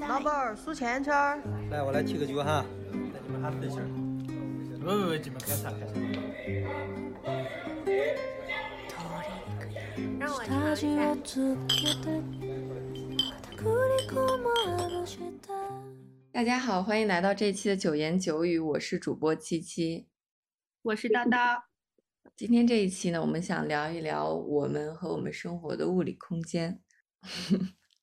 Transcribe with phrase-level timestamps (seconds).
[0.00, 1.40] 老板儿数钱圈儿。
[1.70, 2.64] 来，我来提个酒哈，
[3.12, 3.80] 带你们哈分享。
[4.78, 5.94] 不不不，你们开啥开啥？
[10.18, 11.14] 让我尝一下。
[16.32, 20.06] 大家好，欢迎来到这一期的九言九语，我是主播七七。
[20.82, 21.60] 我是叨叨。
[22.36, 26.80] 今天这一期呢，我们想聊一聊我们和我们生活的物理空间。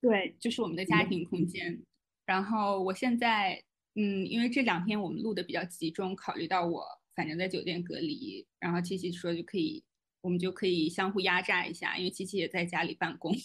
[0.05, 1.81] 对，就是我们的家庭空间。
[2.27, 3.59] 然后我现在，
[3.95, 9.83] 嗯，因为这两天我们录的比较集中，考虑到我反正在酒店隔离，然后七七说就可以，
[10.21, 13.35] 我们就可以相互压榨一下，因为七七也在家里办公。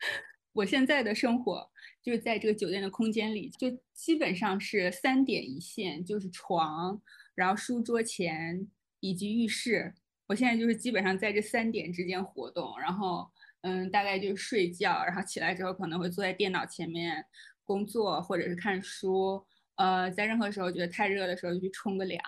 [0.52, 1.70] 我现在的生活
[2.02, 7.00] 就是在这个酒店的空间里，就基本上是三点一线，就是床，
[7.34, 8.68] 然后书桌前
[9.00, 9.94] 以及浴室。
[10.26, 13.28] 我现在就是基本上在这三点之间活动，然后
[13.62, 17.24] 嗯，大概就是睡觉，然后起来之后可能会坐在电脑前面
[17.64, 19.44] 工作或者是看书。
[19.76, 22.20] 呃，在任何时候觉得太热的时候就去冲个凉。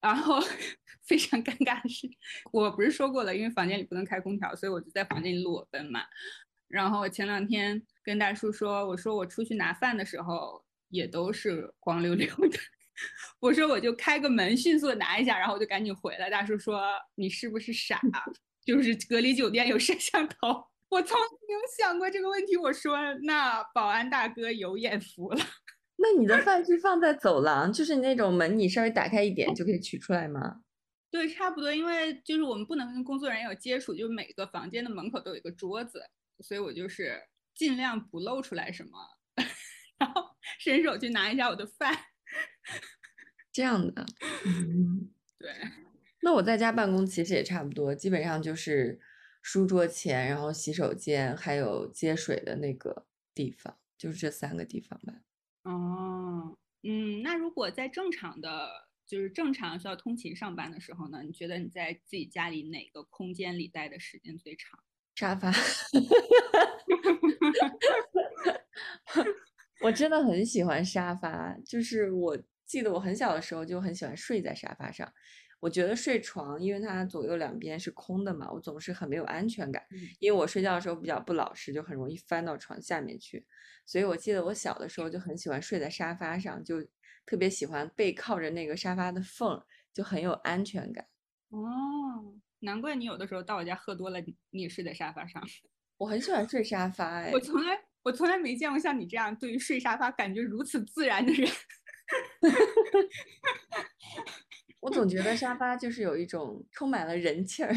[0.00, 0.40] 然后
[1.04, 2.08] 非常尴尬的是，
[2.52, 6.00] 我不是说过了，因为房间里不能开空调，所以我就在房间里裸奔嘛。
[6.68, 12.58] 然后前两天跟大叔说，我说我出去拿饭的时候也都是光溜溜的。
[13.40, 16.30] 我说我就开个门，迅速的拿一下，然后我就赶紧回来。
[16.30, 16.82] 大叔说
[17.14, 18.00] 你是不是傻？
[18.64, 22.56] 就是隔离酒店有摄像头，我从来没有想过这个问题。
[22.56, 25.38] 我说那保安大哥有眼福了。
[25.96, 30.62] 那你的饭是放在走廊，就是那种门你稍微打开一点就可以取出来吗？
[31.10, 36.02] 对，差不多，因为就是我们不能跟工作人员有接触，就是每个房间的门口都有一个桌子，
[36.38, 37.20] 所以我就是
[37.54, 38.90] 尽量不露出来什么，
[39.98, 40.22] 然后
[40.58, 41.94] 伸手去拿一下我的饭。
[43.52, 44.06] 这样的，
[44.46, 45.50] 嗯，对。
[46.22, 49.00] 那我在家办公其实也差不多，基本上就是
[49.42, 55.14] 书桌前，然后洗手间，还有接水的那个地方，就是这三个地方吧。
[55.64, 61.22] 哦，嗯，那如果在正常的，就是正常需要通勤上班的时候呢？
[61.22, 64.78] 你觉得你在自己家里哪个空间里待的时间最长？
[65.16, 65.52] 沙发。
[69.82, 75.12] 我真的很喜欢沙发，就是我记得我很小的时候就很喜欢睡在沙发上。
[75.60, 79.84] 我觉得睡床，因为它左右两边是空的嘛，我总是很没有安全感。
[80.18, 83.46] 因为我睡觉的时候比较不老实，就很容易翻到床下面去。
[83.86, 86.82] 所以我记得我小的时候就很喜欢睡在沙发上，就
[87.24, 89.62] 特别喜欢背靠着那个沙发的缝，
[89.92, 91.06] 就很有安全感。
[91.50, 91.60] 哦，
[92.60, 94.20] 难怪你有的时候到我家喝多了，
[94.50, 95.46] 你也睡在沙发上。
[95.98, 97.78] 我很喜欢睡沙发，哎，我从来。
[98.02, 101.46] 我从来没见过像你这样对于睡沙发感觉如此自然的人。
[104.80, 107.74] 我总觉得沙发就是有一种充满了人气儿，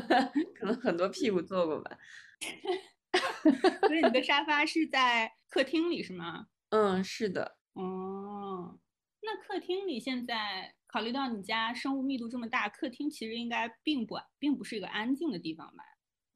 [0.54, 1.98] 可能很多屁股坐过吧。
[3.86, 6.46] 所以你的沙发是在客厅里是吗？
[6.70, 7.58] 嗯，是的。
[7.74, 8.78] 哦，
[9.20, 15.84] 那客厅里现在考虑到你家生物密度这么大，客厅其实应该并不并不是一个安静的地方吧？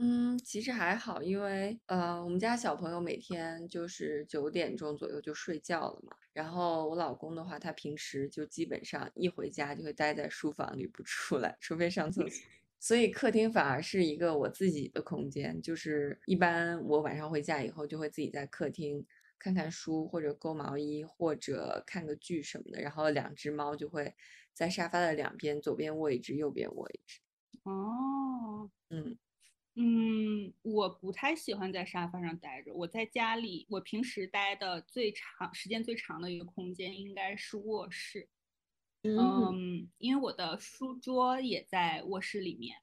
[0.00, 6.16] 嗯，其实还好，因为呃，我们家小朋友每天就是九点钟左右就睡觉了嘛。
[6.32, 12.46] 然后我老公的话，他平时就基本上一回家就会待在书房里不出来，除非上厕所。
[12.78, 19.04] 所以客厅反而是一个我自己的空间，就是一般我晚上回家以后就会自己在客厅
[19.36, 22.80] 看看书，或者勾毛衣，或者看个剧什么的。
[22.80, 24.14] 然后两只猫就会
[24.54, 27.18] 在沙发的两边，左边卧一只，右边卧一只。
[27.64, 29.18] 哦，嗯。
[29.80, 32.74] 嗯，我不太喜欢在沙发上待着。
[32.74, 38.28] 我在家里，我平时待的最长时间最长的一个空间应该是卧室。
[39.02, 42.76] 嗯，因为我的书桌也在卧室里面。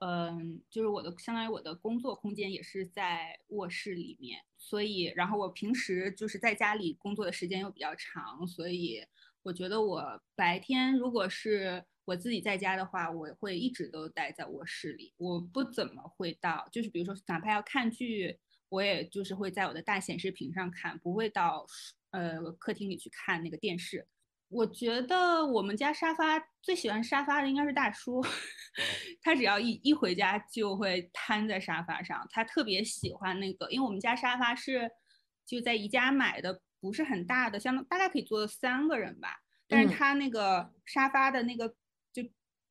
[0.00, 4.44] 嗯，就是我的相当于我的工作空间也是在卧室里面。
[4.58, 9.02] 所以，然后我平时就是在家里工作的时间又比较长，所以
[9.46, 11.84] 我觉得我白天如果是。
[12.08, 18.38] 我自己在家的话，我会一直都待在卧室里，我不怎么会到，就是比如说哪怕要看剧，
[18.68, 21.66] 我也就是会在我的大显示屏上看，不会到
[22.12, 24.06] 呃客厅里去看那个电视。
[24.48, 28.24] 我觉得我们家沙发最喜欢沙发的应该是大叔，
[29.20, 34.88] 他只要一一回家就会瘫在沙发上，他特别喜欢那个，因为我们家沙发是
[35.44, 41.68] 就在宜家买的，不是很大的，相当大概可以坐三个人吧，但是他那个沙发的那个
[42.12, 42.22] 就。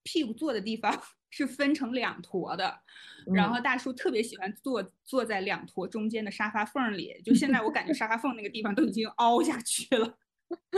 [0.08, 2.80] 屁股坐的地方 是分成两坨的，
[3.34, 7.20] 然后大叔特别喜欢坐坐在两坨中间的沙发缝里。
[7.26, 10.16] 就现在我感觉沙发缝那个地方都已经凹下去了。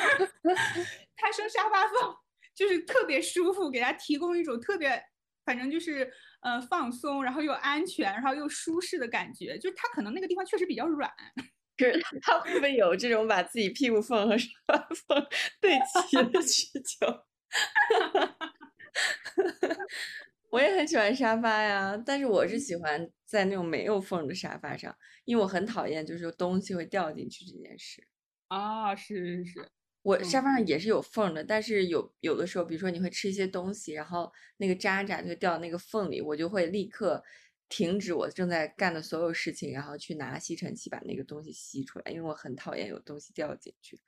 [1.17, 2.15] 他说沙发缝
[2.55, 5.03] 就是特别舒服，给他提供一种特别，
[5.43, 6.09] 反正就是
[6.39, 9.57] 呃放松，然后又安全，然后又舒适的感觉。
[9.57, 11.11] 就是他可能那个地方确实比较软。
[11.77, 14.77] 可是 他会不会有这种把自己屁股缝和沙发
[15.07, 15.27] 缝
[15.61, 15.77] 对
[16.09, 17.05] 齐的需求？
[20.49, 24.95] 我也很喜欢沙发呀，但是我是喜欢在那种没有缝的沙发上，
[25.25, 28.01] 因为我很讨厌就是东西会掉进去这件事。
[28.47, 29.69] 啊，是是是，
[30.03, 37.21] 我沙发上也是有缝的，但是有有的时候，比如说你会吃一些东西，然后那个渣渣就掉到那个缝里，我就会立刻
[37.69, 43.99] 停止我正在干的所有事情，然后去拿吸尘器把那个东西吸出来，因为我很讨厌有东西掉进去。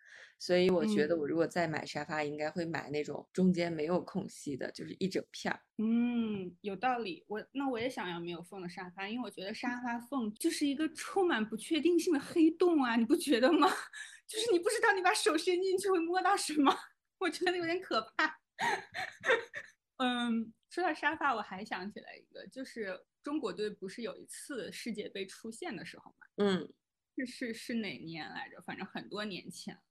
[0.41, 5.59] 所以我觉得我如果再买沙发，应该会买那种中间没有空隙的，就是一整片儿。
[5.77, 7.25] 嗯，有道理。
[7.27, 13.67] 我那我也想要没有缝的沙发，因为我觉得沙发缝就是一个充满不确定性的黑洞啊，你不觉得吗？
[14.25, 16.73] 就是你不知道你把手伸进去会摸到什么，
[17.19, 18.39] 我觉得有点可怕。
[19.97, 26.27] 嗯，说到沙发，我还想起来一个，就是中国队不是有一次世界杯出现的时候嘛？
[26.37, 26.73] 嗯，
[27.15, 28.61] 是是是哪年来着？
[28.61, 29.81] 反正很多年前了。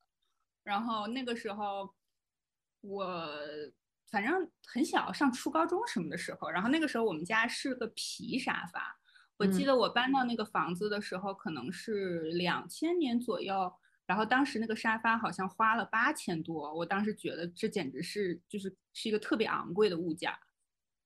[0.64, 1.94] 然后那个时候
[2.80, 3.28] 我
[4.10, 8.98] 反正很小，上初高中什么的时候，然后那个时候我们家是个皮沙发，
[9.36, 13.72] 我记得我搬到那个房子的时候可能是两千年左右。
[14.06, 20.40] 然后当时那个沙发好像花了八千多，我当时觉得这简直是就是是一个特别昂贵的物价，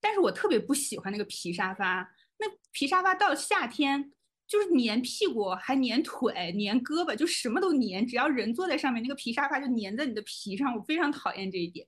[0.03, 4.13] 但是我特别不喜欢那个皮沙发，那皮沙发到了夏天
[4.47, 11.87] 就是粘屁股，还粘腿，粘胳膊，就什么都粘，只要人坐在上面，那个皮沙发就粘在你的皮上，我非常讨厌这一点。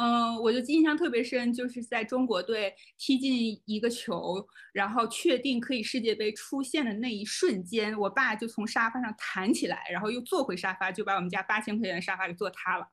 [0.00, 12.88] 嗯，我就印象特别深，就是在中国队踢进一个球，然后确定可以世界杯出现的那一瞬间，我爸就从沙发上弹起来，然后又坐回沙发，就把我们家八千块钱的沙发给坐塌了。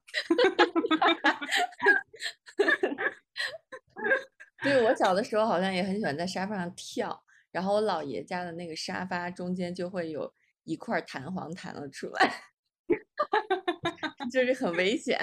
[4.63, 10.33] 对我小的时候好像也很喜欢在沙发上跳，然后我姥爷家的那个沙发中间就会有
[10.63, 12.43] 一块弹簧弹了出来，
[14.31, 15.19] 就是很危险。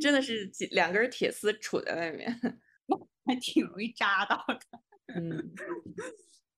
[0.00, 2.30] 真的是几两根铁丝杵在外面，
[3.26, 4.80] 还挺容易扎到的。
[5.14, 5.52] 嗯，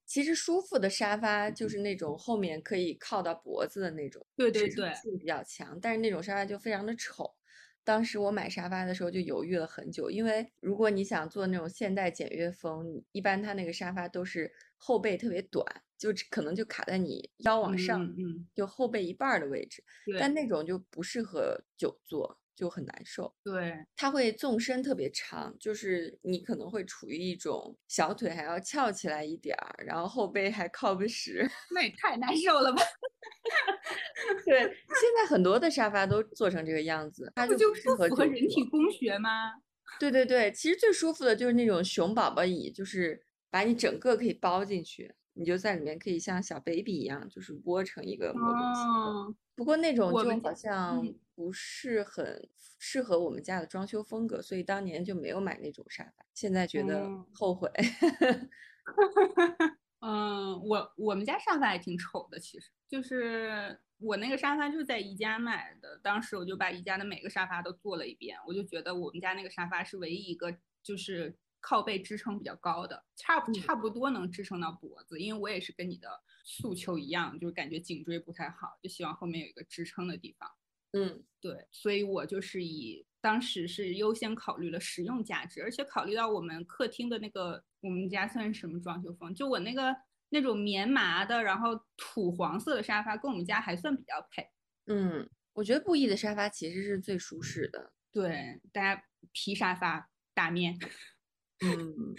[0.04, 5.78] 其实舒服的沙发就是那种后面可以靠到脖子的那种，对对对，性比较强。
[5.80, 7.34] 但是那种沙发就非常的丑。
[7.84, 15.64] 当时我买沙发的时候就犹豫了很久，因为如果你想做那种现代简约风，一般它那个沙发都是后背特别短，
[15.98, 19.82] 就可能就卡在你腰往上，嗯，就后背一半的位置。
[20.18, 22.38] 但那种就不适合久坐。
[22.54, 32.82] 就很难受，对，它会纵深特别长，就是你可能会处于一种小腿还要翘起来一点儿，然后后背还靠不实，那也太难受了吧？
[34.44, 34.68] 对，现
[35.16, 39.54] 在很多的沙发都做成这个样子，它就不符合人体工学吗？
[39.98, 48.40] 对对对，其实最舒服的就是那种熊宝宝椅，就是把你整个可以包进去，你就在里面可以像小 baby 一样，就是窝成一个模
[48.74, 48.84] 型。
[48.90, 51.02] 哦，不过那种就好像。
[51.34, 52.48] 不是很
[52.78, 56.24] 适合我们家的装修风格，所以当年就没有买那种沙发。
[56.34, 57.70] 现在觉得后悔。
[60.04, 70.52] 嗯，我我们家沙发也挺丑的，其实就是我那个沙发就是在宜家买的，当时我就把宜家的每个沙发都做了一遍，我就觉得我们家那个沙发是唯一一个
[70.82, 80.50] 就是靠背支撑比较高的，差不差不多能支撑到脖子，因为我也是跟你的诉求一样，就是感觉颈椎不太好，就希望后面有一个支撑的地方。
[80.92, 89.34] 嗯，对，所以我就是以当时是优先考虑了实用价值，而且考虑到我们客厅的那个，我们家算是什么装修风？
[89.34, 89.94] 就我那个
[90.28, 94.46] 那种棉麻的，然后土黄色的沙发，跟我们家还算比较配。
[94.86, 97.92] 嗯，我觉得布艺的沙发其实是最舒适的。
[98.10, 100.78] 对，大家皮沙发大面。
[101.64, 102.14] 嗯，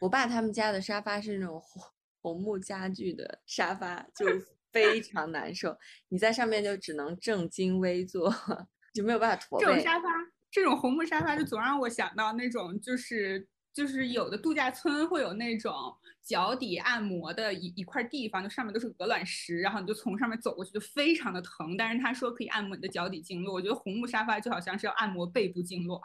[0.00, 1.82] 我爸他们家的沙发是那种红
[2.20, 4.26] 红木家具的沙发，就。
[4.72, 5.76] 非常难受，
[6.08, 8.34] 你在上面就只能正襟危坐，
[8.94, 9.66] 就没有办法驼背。
[9.66, 10.08] 这种沙发，
[10.50, 15.72] 这种红木沙发就总让我想到那种，就是就是有的度假村会有那种
[16.22, 21.76] 脚底按摩的一一块地方，就上面都是鹅卵石，然后你就从上面走过去就非常的疼。
[21.76, 26.00] 但是他说可以按摩你的脚底经络，我觉得红木沙发就好像是要按摩背部经络。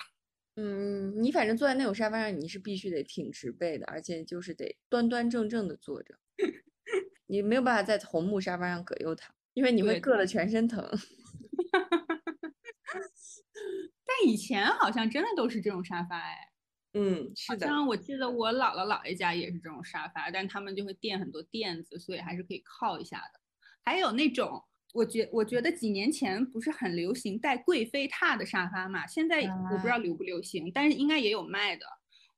[0.56, 6.16] 嗯，你反正坐在那种沙发上，你是必须得挺直背的，而且就是得端端正正的坐着。
[7.28, 10.84] 你没有办法在红木沙发上葛优躺，因为你会硌得全身疼。
[14.06, 16.50] 但以前好像真的都是这种沙发哎。
[16.94, 17.68] 嗯，是的。
[17.68, 23.40] 像我记得我姥姥姥爷家也是这种沙发，但他们就会垫很多垫子，所以还是可以靠一下的。
[23.84, 29.06] 还有那种，我觉我觉得几年前不是很流行带贵妃榻的沙发嘛？
[29.06, 31.86] 现在我不知道流不流行，但是应该也有卖的。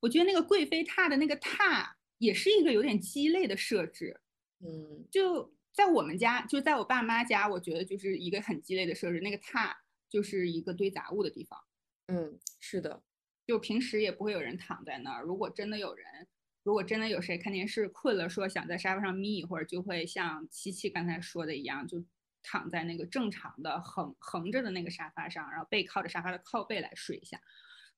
[0.00, 1.86] 我觉得那个贵妃榻的那个榻
[2.18, 4.20] 也是一个有点鸡肋的设置。
[4.60, 9.74] 嗯，就在我们家，就在我爸妈家，我觉得就是一个很鸡肋的设置，那个榻
[10.08, 11.58] 就是一个堆杂物的地方。
[12.08, 13.02] 嗯，是的，
[13.46, 15.22] 就平时也不会有人躺在那儿。
[15.22, 16.28] 如果真的有人，
[16.62, 22.04] 如果真的有谁看电视困了，说想在沙发上眯一会儿，就会像七七刚才说的一样，就
[22.42, 27.40] 躺在那个正常的横横着的那个沙发上，然后背靠着沙发的靠背来睡一下。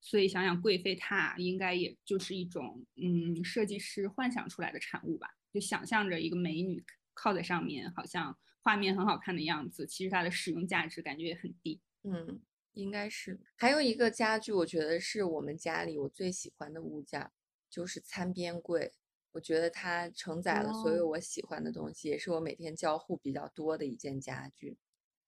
[0.00, 11.80] 所以想想贵妃榻，应该也就是一种嗯设计师幻想出来的产物吧，就想象着一个美女靠在上面，好像画面很好看的样子，其实它的使用价值感觉也很低。
[12.02, 12.40] 嗯，
[12.73, 13.38] 应该是。
[13.56, 17.30] 还有一个家具，我觉得是我们家里我最喜欢的物件。
[17.71, 18.92] 就是餐边柜，
[19.30, 24.76] 我觉得它承载了所有我喜欢的东西，也是我每天交互比较多的一件家具。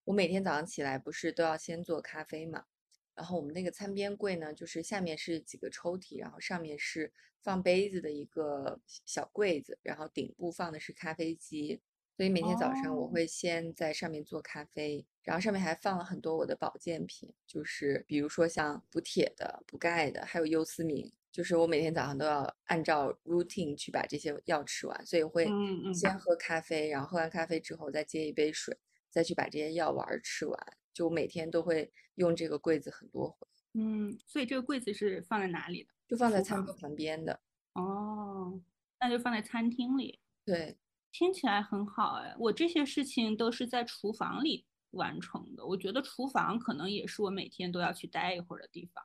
[0.04, 2.66] 我每天早上起来不是都要先做咖啡嘛，
[3.14, 11.80] 然后我们那个餐边柜呢，就是下面是几个抽屉，然后上面是放杯子的一个小柜子，然后顶部放的是咖啡机，
[12.16, 21.12] 所以每天早上我会先在上面做咖啡，然后上面还放了很多我的保健品，就是比如说像补铁的、补钙的，还有优思明。
[21.32, 25.48] 就是我每天早上都要按照 routine 去把这些药吃完，所以会
[25.92, 28.78] 先喝咖啡，然后喝完咖啡之后再接一杯水，
[29.10, 30.76] 再去把这些药丸吃完。
[30.94, 33.46] 就每天都会用这个柜子很多回。
[33.74, 35.90] 嗯，所以这个柜子是放在哪里的？
[36.08, 37.40] 就放在餐桌旁边的。
[37.72, 38.58] 哦，
[39.00, 40.20] 那就放在餐厅里。
[40.44, 40.78] 对，
[41.10, 42.34] 听起来很好哎。
[42.38, 45.66] 我这些事情都是在厨房里完成的。
[45.66, 49.04] 我觉得厨房可能也是我每天都要去待一会儿的地方。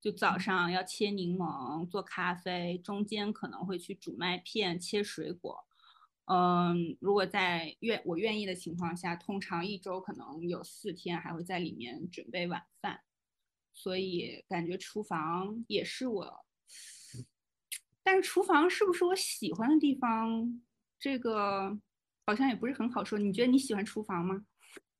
[0.00, 5.66] 就早上要切柠檬做咖啡，中间可能会去煮麦片、切水果。
[6.30, 13.00] 嗯，如果在愿我愿意的情况下，通常一周可能有四天还会在里面准备晚饭。
[13.72, 16.44] 所以感觉厨房也是我，
[18.02, 20.60] 但是厨房是不是我喜欢的地方？
[20.98, 21.78] 这个
[22.26, 23.18] 好像也不是很好说。
[23.18, 24.44] 你觉得你喜欢厨房吗？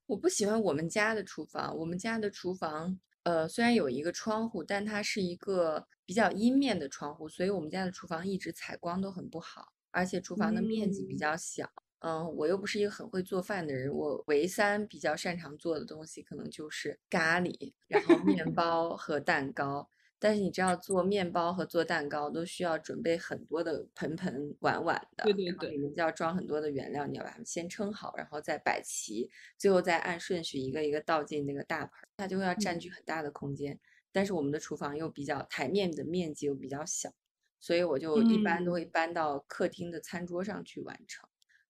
[0.06, 2.98] 我不喜欢我们家的厨房，我们家的厨房。
[3.24, 11.68] 呃，虽然有一个窗户，但它是一个比较阴面的窗户，所以我们家的厨房一直采光都很不好，而且厨房的面积比较小。
[12.00, 19.90] 嗯，我又不是一个很会做饭的人，我唯三比较擅长做的东西可能就是咖喱，然后面 包和蛋糕。
[20.20, 33.78] 但是你知道做面包和做蛋糕都需要准备很多的盆盆碗碗的，对对对，里面就要装很多的原料，你要把它们先称好，然后再摆齐，最后再按顺序一个一个倒进那个大盆，它就会要占据很大的空间。
[34.10, 37.12] 但是我们的厨房又比较台面的面积又比较小，
[37.60, 41.28] 所以我就一般都会搬到客厅的餐桌上去完成。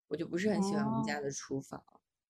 [0.09, 1.83] 我就不是很喜欢我们家的厨房，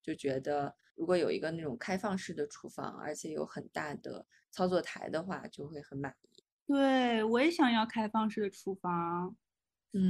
[0.02, 4.26] 就觉得如果有一个那种开放式的厨房，而且有很大的。
[4.50, 6.42] 操作台的话就会很满意。
[6.66, 9.36] 对我也想要开放式的厨房，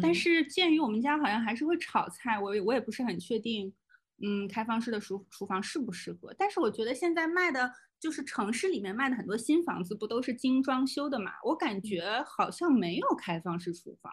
[0.01, 3.75] 但是鉴于我们家好像还是会炒菜，我我也不是很确定，
[4.23, 6.33] 嗯，开放式的厨厨房适不适合。
[6.39, 11.33] 但是我觉得现在卖的就是城市里面卖的很多新房子不都是精装修的嘛？
[11.45, 14.13] 我感觉好像没有开放式厨房，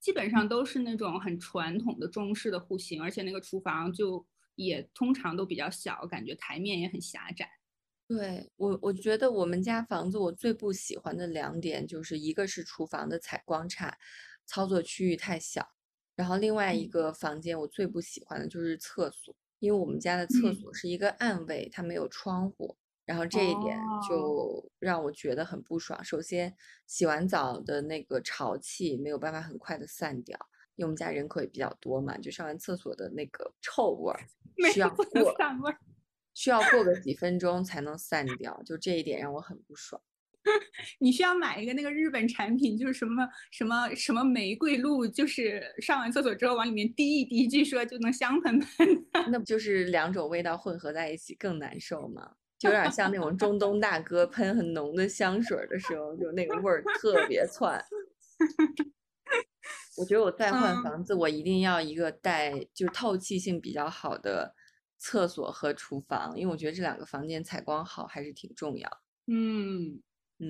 [0.00, 4.26] 基本上都是那种很传统的中式的户型，而且那个厨房就
[4.56, 7.48] 也通常都比较小，感觉台面也很狭窄。
[8.08, 13.98] 对我，我觉得我们家房子我最不喜欢的两点，就是一个是厨房的采光差，
[14.46, 15.68] 操作区域太小，
[16.16, 22.78] 然后另外一个房间我最不喜欢的就是厕所，因为我们家的厕所是一个暗卫，它没有窗户，
[23.08, 26.04] 然后这一点就让我觉得很不爽。
[26.04, 26.54] 首先，
[26.86, 30.38] 洗完澡的那个潮气没有办法很快的散掉，
[30.76, 34.20] 因为我们家人口也比较多嘛，就上完厕所的那个臭味儿
[34.74, 35.04] 需要过。
[36.34, 40.00] 需要过个几分钟才能散掉，就这一点让我很不爽。
[41.00, 49.28] 你需要买一个那个日本产品，就是什么什么什么玫瑰露，就是上完厕所之后往里面滴一滴，据说就能香喷喷的。
[49.32, 52.36] 那不就是两种味道混合在一起更难受吗？
[52.58, 57.82] 就有点像那种中东大哥喷很浓的香水的时候，就那个味儿特别窜。
[59.96, 64.54] 我觉得我再换房子，我一定要一个带就是透气性比较好的。
[65.00, 68.90] 厕所和厨房，因为我觉得这两个房间采光好还是挺重要。
[69.28, 70.02] 嗯，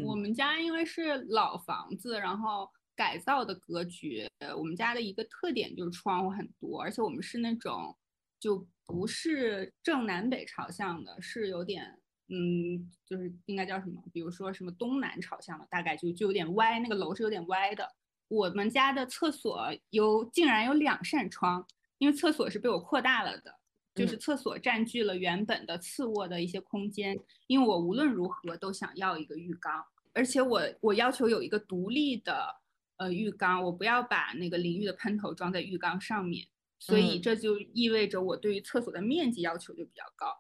[0.07, 7.95] 我们家因为是老房子，然后改造的格局，我们家的一个特点就是窗户很多，而且我们是那种
[8.39, 14.03] 就不是正南北朝向的，是有点嗯，就是应该叫什么？
[14.13, 17.89] 比如说什么东南朝向的，大概就就有点歪，那个楼是有点歪的。
[18.29, 21.67] 我们家的厕所有竟然有两扇窗，
[21.99, 23.55] 因为厕所是被我扩大了的。
[23.95, 27.19] 就是厕所占据了原本的次卧的一些空间，
[27.49, 32.55] 因为我无论如何都想要一个浴缸，而且我我要求有一个独立的
[32.99, 36.47] 呃浴缸，我不要把那个淋浴的喷头装在浴缸上面，
[36.79, 40.35] 所以嗯这就意味着我对于厕所的面积要求就比较高。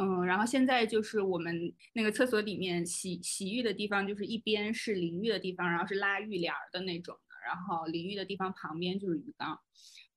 [0.00, 9.58] 嗯，然后现在就是我们那个厕所里面洗洗浴的地方，就是一边是淋浴的地方，然后是拉浴帘儿的那种的，然后淋浴的地方旁边就是浴缸。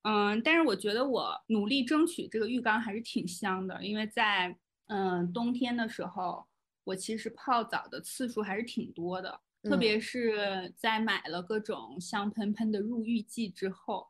[0.04, 6.46] 嗯，但是我觉得我努力争取这个浴缸还是挺香的，因为在嗯冬天的时候，
[6.84, 14.08] 我其实泡澡的次数还是挺多的，特嗯别是在买了各种香喷喷的入浴剂之后，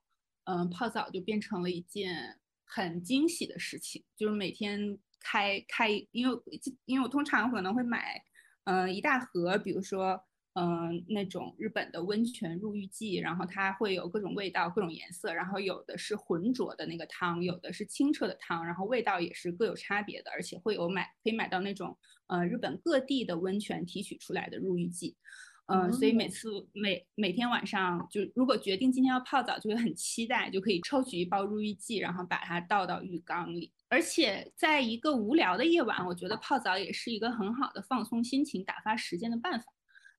[0.51, 6.37] 嗯，泡澡就变成了一件很惊喜的事情，就是每天开开，因为
[6.85, 8.21] 因为我通常可能会买，
[8.65, 10.21] 嗯、一大盒，比如说。
[10.53, 25.15] 嗯，那种日本的温泉入浴剂，然后它会有各种味道、各种颜色，然后有的是浑浊的那个汤，有的是清澈的汤，然后味道也是各有差别的，而且会有买可以买到那种呃日本各地的温泉提取出来的入浴剂，
[25.71, 33.71] 嗯、所以每次每每天晚上就如果决定今天要泡澡，就会很期待，就可以抽取一包入浴剂，然后把它倒到浴缸里。
[33.89, 39.65] 而且在一个无聊的夜晚，我觉得泡澡也是一个很好的放松心情、打发时间的办法。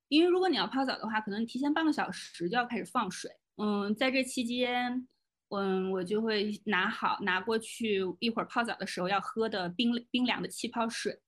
[0.09, 3.31] 因为如果你要泡澡的话，可能你提前半个小时就要开始放水。
[3.57, 5.07] 嗯，在这期间，
[5.49, 11.19] 嗯，我就会拿好拿过去一会儿泡澡的时候要喝的冰冰凉的气泡水，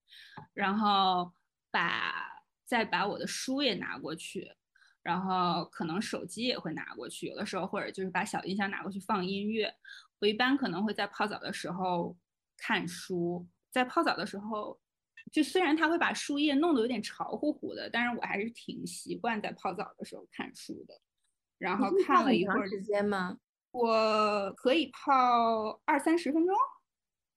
[0.53, 1.31] 然后
[1.71, 2.34] 把
[2.65, 4.51] 再把我的书也拿过去，
[5.01, 9.73] 然后可能手机也会拿过去，有的时候或者就是把小音箱拿过去放音乐。
[10.19, 12.17] 我一般可能会在泡澡的时候
[12.57, 14.79] 看书，在泡澡的时候。
[15.31, 20.93] 就虽然他会把树叶弄得有点潮乎乎的，但是我还是挺习惯在泡澡的时候看书的。
[21.57, 23.35] 然后看了一会儿时间吗？
[23.71, 26.55] 我可以泡二三十分钟。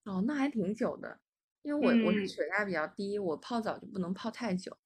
[0.04, 1.18] 哦，那还挺久的。
[1.62, 4.76] 因为我我是血压比较低，我泡澡就不能泡太久，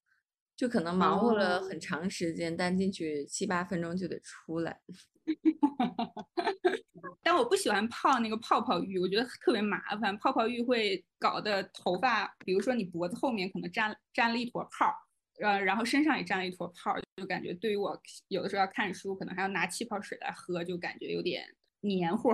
[0.63, 4.81] 就可能忙活了很哦长时间，但进去七八分钟就得出来。
[7.21, 10.17] 但我不喜欢泡那个泡泡浴，我觉得特别麻烦。
[10.19, 14.95] 泡泡浴会搞得头发，比如说你脖子后面可能沾沾了一坨泡，
[15.41, 21.43] 呃，然后身上也沾了一坨泡，就感觉对于我有的时候要看书，可能还要拿气泡水来喝，就感觉有点
[21.81, 22.31] 黏糊。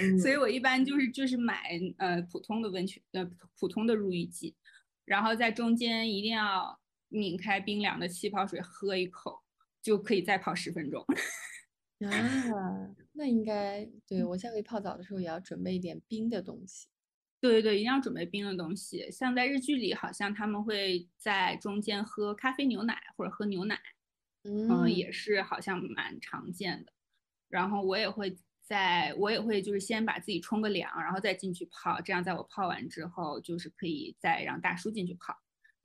[0.00, 4.56] 嗯 所以我一般就是就是买呃普通的温泉呃普通的入浴剂，
[5.04, 9.42] 然后在中间一定要拧开冰凉的气泡水喝一口，
[9.82, 11.04] 就可以再泡十分钟。
[12.00, 16.88] 啊，那应该对我下回泡澡的时候也要准备一点冰的东西。
[17.40, 19.10] 对对对，一定要准备冰的东西。
[19.10, 23.80] 像在日剧里，好像他们会在中间喝咖啡牛奶或者喝牛奶，
[24.42, 26.92] 嗯，嗯也是好像蛮常见的。
[27.48, 35.34] 然后我也会在，我也会就是先把自己冲个凉，然后再进去泡，这样在我泡完之后，就是可以再让大叔进去泡。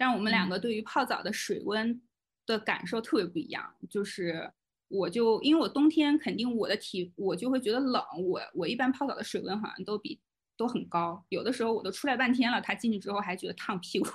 [0.01, 2.01] 但我们两个对于泡澡的水温
[2.47, 4.51] 的感受特别不一样，就是
[4.87, 10.19] 我就因为我冬天肯定我的体我就会觉得冷，我我一般泡澡的水温好像都比
[10.57, 14.09] 都很高，有的时候我都出来半天了，他进去之后还觉得烫屁股。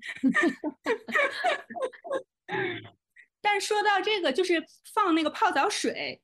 [3.40, 6.20] 但说到这个，就是放那个泡澡水，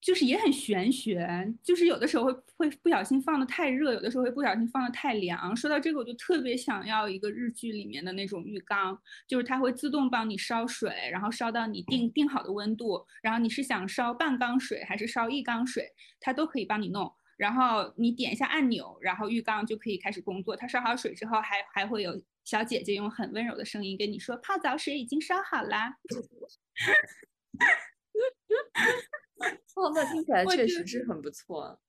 [0.00, 5.54] 就是也很玄学，就是有的时候会会不小心放的太热，有的时候会不小心放的太凉。
[5.54, 17.12] 说到这个，我就特别想要一个日剧里面的那种浴缸，就是它会自动帮你烧水，然后烧到你定定好的温度，然后你是想烧半缸水还是烧一缸水，它都可以帮你弄。
[17.36, 20.54] 然后你点一下按钮，然后浴缸就可以开始工作。
[20.54, 25.96] 它烧好水之后还，还会有小姐姐用很温柔的声音跟你说：“泡澡水已经烧好啦。
[29.76, 31.80] 哦，那听起来确实是很不错。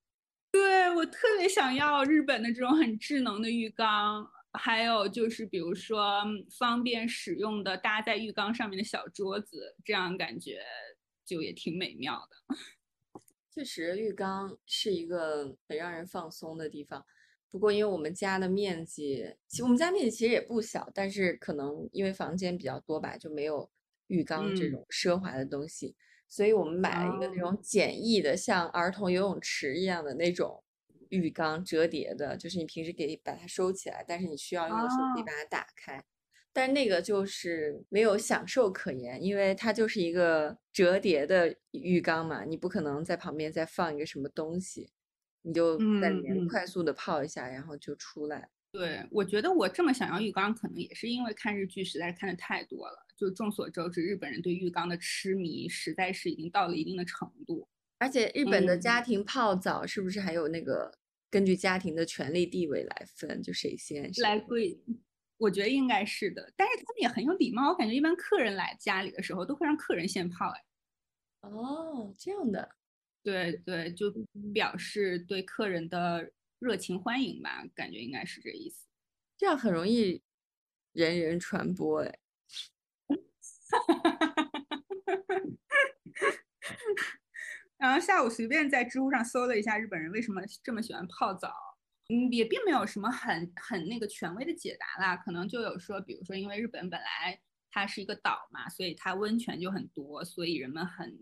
[0.51, 10.61] 对我特别想要日本的这种很智能的浴缸，还有就是比如说嗯方便使用的搭在浴缸上面的小桌子，这样感觉
[11.25, 12.55] 就也挺美妙的。
[13.53, 17.05] 确实，浴缸是一个很让人放松的地方。
[17.49, 23.69] 不过，因为我们家的面积，其实我们家面积其实也不小，但是可能因为房间比较多吧，就没有
[24.07, 25.93] 浴缸这嗯种奢华的东西，
[26.31, 30.63] 所以我们买了一个那种简易的，像儿童游泳池一样的那种
[31.09, 36.01] 浴缸，折叠的，就是你平时可以把它收起来，但是你需要用的时候可以哦把它打开。
[36.53, 44.89] 但是那个就是没有享受可言，因为它就是一个折叠的浴缸嘛，你不可能在旁边再放一个什么东西，
[45.41, 48.47] 你就在里面快速的泡一下，然后就出来。
[48.71, 53.05] 对，我觉得我这么想要浴缸，可能也是因为看日剧实在是看的太多了。
[53.17, 57.67] 就众所周知，日本人对浴缸的痴迷实在是已经到了一定的程度。
[57.99, 60.91] 而且日本的家嗯庭泡澡是不是还有那个
[61.29, 64.79] 根据家庭的权利地位来分，就谁先谁来贵，
[65.37, 67.69] 我觉得应该是的，但是他们也很有礼貌。
[67.69, 70.49] 我感觉一般客人来家里的时候，都会让客人先泡。
[70.49, 70.63] 哎，
[71.41, 72.69] 哦，这样的，
[73.21, 74.11] 对对，就
[74.53, 76.31] 表示对客人的
[76.61, 78.85] 热情欢迎吧，感觉应该是这意思。
[79.35, 80.21] 这样很容易
[80.91, 82.19] 人人传播哎。
[87.77, 91.51] 然后下午随便在知乎上搜了一下日本人为什么这么喜欢泡澡，
[92.09, 97.41] 嗯，也并没有什么很很那个权威的解答啦，可能就有说，比如说因为日本本来。
[97.71, 101.17] 它是一个岛嘛，所以它温泉就很多，所以人们很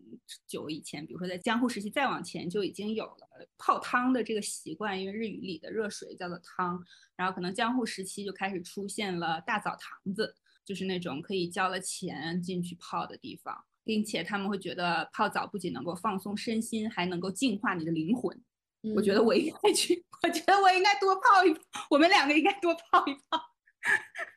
[0.48, 6.84] 久以前，比如说在江户时期再往前就已经有了泡汤的这个习惯，因为日语里的热水叫做汤。
[7.16, 10.36] 然后可能江户时期就开始出现了大澡堂子，
[10.66, 18.42] 就是那种可以交了钱进去泡的地方，并且他们会觉得泡澡不仅能够放松身心，还能够净化你的灵魂。
[18.96, 23.40] 我觉得我应该去，我觉得我应该多泡一泡，我们两个应该多泡一泡。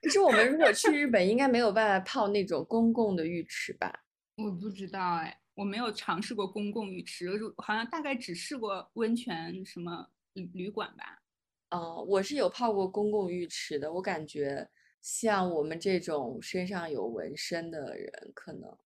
[0.03, 4.05] 可是我们如果去日本，应该没有办法泡那种公共的浴池吧？
[4.37, 7.29] 我不知道哎，我没有尝试过公共浴池，
[7.59, 11.23] 好像大概只试过温泉什么旅旅馆吧。
[11.71, 14.69] 哦，我是有泡过公共浴池的，我感觉
[15.01, 18.77] 像我们这种身上有纹身的人，可能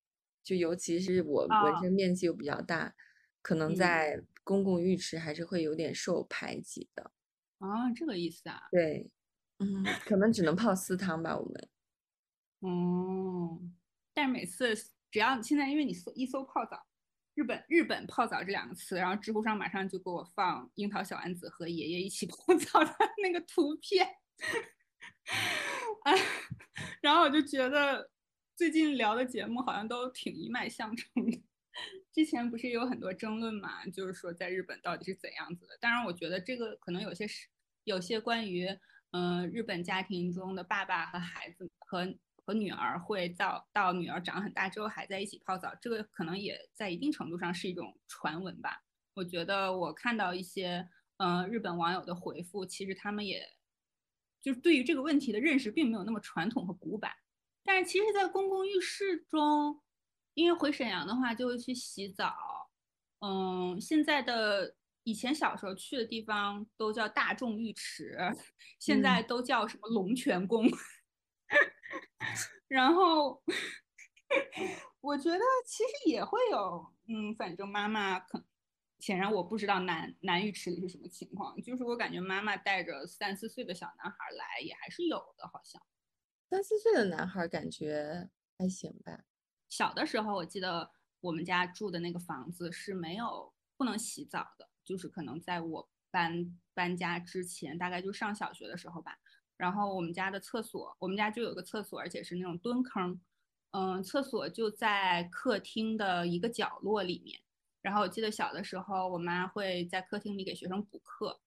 [0.43, 2.95] 就尤其是我纹身面积又比较大，
[3.43, 7.11] 可能在公共浴池还是会有点受排挤的。
[7.59, 8.61] 啊，这个意思啊？
[8.71, 9.11] 对。
[9.59, 11.69] 嗯，可能只能泡私汤吧，我们。
[12.61, 13.61] 哦，
[14.13, 14.75] 但是每次
[15.11, 16.87] 只要现在，因为你搜一搜泡澡，
[17.35, 24.07] 日本日本泡澡这两个词，然后知乎上马上就给我放樱桃小丸子和爷爷一起 泡澡的 那个图片。
[26.05, 26.15] 哎，
[27.01, 28.11] 然后我就觉得
[28.57, 31.43] 最近聊的节目好像都挺一脉相承的。
[32.13, 35.77] 之前不是有很多争论嘛，就是说在日本到底是怎样子的？
[35.81, 37.49] 当然，我觉得这个可能有些是
[37.85, 38.69] 有些关于。
[39.13, 42.15] 嗯，日本家庭中的爸爸和孩子和
[42.45, 48.83] 和女儿会到到女儿长很大之后还在一起泡澡，这个可能也在一定程度上是一种传闻吧。
[49.15, 53.43] 我觉得我看到一些嗯日本网友的回复，其实他们也
[54.43, 57.13] 就是对于这个问题的认识并没有那么传统和古板。
[57.65, 59.83] 但是其实，在公共浴室中，
[60.35, 62.35] 因为回沈阳的话就会去洗澡，
[63.21, 64.77] 嗯，现在的。
[65.07, 68.19] 以前小时候去的地方都叫大众浴池，
[68.81, 70.67] 现在都叫什么龙泉宫。
[72.67, 73.41] 然后
[75.01, 78.45] 我觉得其实也会有，嗯，反正妈妈可
[78.99, 85.81] 显然我不知道男男浴池里是什么情况，就是我感觉妈妈带着三四岁的小男孩来也还是有的，好像
[86.51, 89.21] 三四岁的男孩感觉还行吧。
[89.69, 90.91] 小的时候我记得
[91.21, 94.69] 我们家住的那个房子是没有不能洗澡的。
[94.87, 99.19] 就是可能在我搬搬家之前，大概就上小学的时候吧。
[99.59, 103.21] 然后我们家的厕所，我们家就有个厕所，而且是那种蹲坑。
[103.73, 107.41] 嗯，厕所就在客厅的一个角落里面。
[107.83, 111.41] 然后我记得小的时候，我妈会在客厅里给学生补课。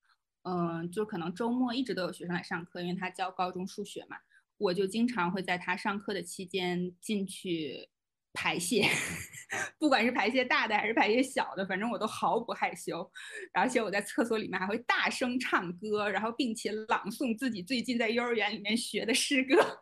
[0.43, 4.17] 嗯，就可能周末一直都有学生来上课，因为她教高中数学嘛。
[4.57, 7.89] 我就经常会在她上课的期间进去。
[8.33, 8.87] 排泄，
[9.79, 13.09] 不管是排泄大的还是排泄小的，反正我都毫不害羞。
[13.53, 19.81] 而且我在厕所里面还会大声唱歌，然后并且朗诵自己最近在幼儿园里面学的诗歌。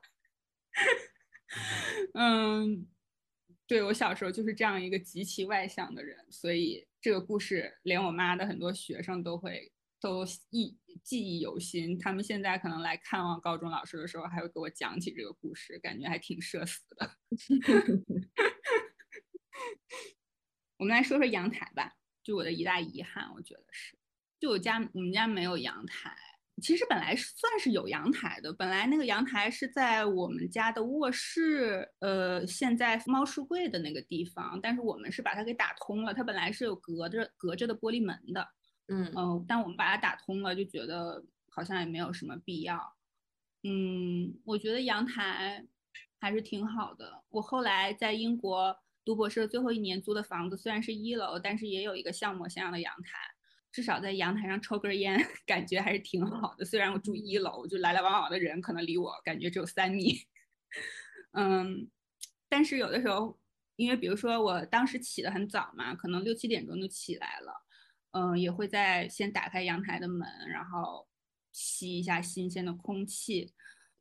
[2.13, 2.87] 嗯，
[3.67, 9.71] 对我小时候就是这样一个极其外向的人，所以这个故事连我妈的很多学生都会。
[9.99, 17.11] 都忆记忆犹新，他们现在可能来看望高中老师的时候，还会给我讲起这个故事，感觉还挺社死的。
[20.77, 23.97] 我们来说说阳台吧，就我的一大遗憾，我觉得是，
[24.39, 26.15] 就我家我们家没有阳台，
[26.61, 38.47] 其实本来算是有阳台的，本来那个阳台是在我们家的卧室，呃，现在猫书柜的那个地方，但是我们是把它给打通了，它本来是有隔着隔着的玻璃门的。
[38.87, 42.95] 嗯嗯，但我们把它打通了，就觉得好像也没有什么必要。
[43.63, 45.65] 嗯，我觉得阳台
[46.19, 47.23] 还是挺好的。
[47.29, 53.17] 我后来在英国读博士的最后一年租的房子虽然是一楼，但是也有一个像模像样的阳台，
[53.71, 56.63] 至少在阳台上抽根烟， 感觉还是挺好的。
[56.63, 60.15] 虽然我住一楼，就来来往往的人可能离我感觉只有三米。
[61.33, 61.89] 嗯，
[62.47, 63.37] 但是有的时候，
[63.75, 67.66] 因为比如说我当时起得很早嘛，可能六七点钟就起来了。
[68.17, 71.07] 嗯，也会在先打开阳台的门，然后
[71.51, 73.53] 吸一下新鲜的空气。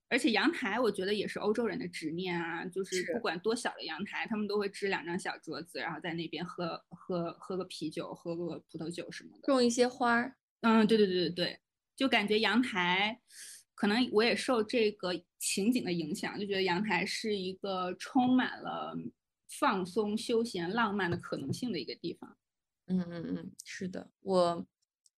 [0.09, 10.37] 而且阳台，我觉得也是欧洲人的执念啊，就是不管多小的阳台，他们都会支两张小桌子，然后在那边喝喝喝个啤酒，喝个葡萄酒什么的，种一些花儿。
[10.61, 11.61] 嗯，对对对对对，
[11.97, 13.21] 就感觉阳台，
[13.75, 18.97] 可能我也受这个情景的影响，就觉得阳台是一个充满了
[19.59, 22.37] 放松、休闲、浪漫的可能性的一个地方。
[22.89, 24.67] 嗯嗯嗯，是的，我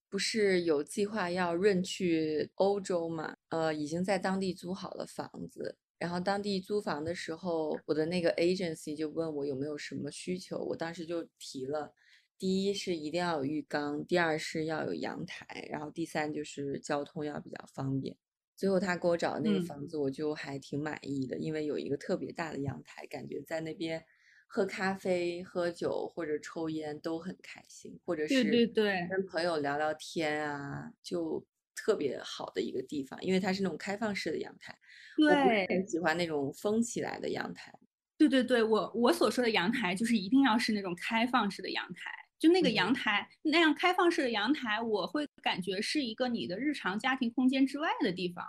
[0.09, 3.37] 不是有计划要润去欧洲嘛？
[3.51, 5.77] 呃，已经在当地租好了房子。
[5.99, 11.93] 然后当地租房的时候，我的那个 agency 就问我有没有什么需求，我当时就提了，
[12.39, 18.17] 第一是一定要有浴缸，第二是要有阳台，然后第三就是交通要比较方便。
[18.57, 24.05] 最后他给我找的那个房子，我就还挺满意的，因为有一个特别大的阳台，感觉在那边
[24.51, 34.77] 喝咖啡、喝酒或者抽烟都很开心，或者是对对对，跟朋友聊聊天啊，就特别好的一个地方，因为它是那种开放式的阳台。
[35.19, 37.73] 我不是很喜欢那种封起来的阳台。
[38.17, 42.11] 对对对，我我所说的阳台就是一定要是那种开放式的阳台。
[42.39, 48.45] 就那个阳台那样开放式的阳台，我会感觉是一个你的日常家庭空间之外的地方。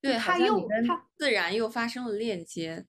[0.00, 2.86] 对，它又它自然又发生了链接。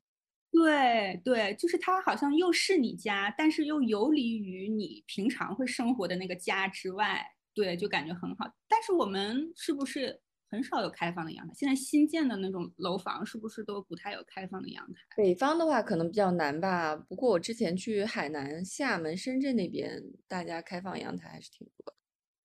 [0.51, 7.25] 对对，就是它好像又是你家，但是又游离于你平常会生活的那个家之外。
[7.53, 8.45] 对，就感觉很好。
[8.67, 10.21] 但是我们是不是？
[10.49, 15.01] 很少有开放的阳台，现在新建的那种楼房是不是都不太有开放的阳台？
[15.17, 16.95] 北方的话可能比较难吧。
[16.95, 21.93] 不过我之前去海南、厦门、深圳那边，大家开放阳台还是挺多的。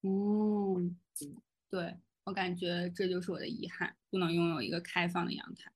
[0.03, 0.97] 嗯，
[1.71, 5.72] 对我感觉这就是我的遗憾，不能拥有一个开放的阳台。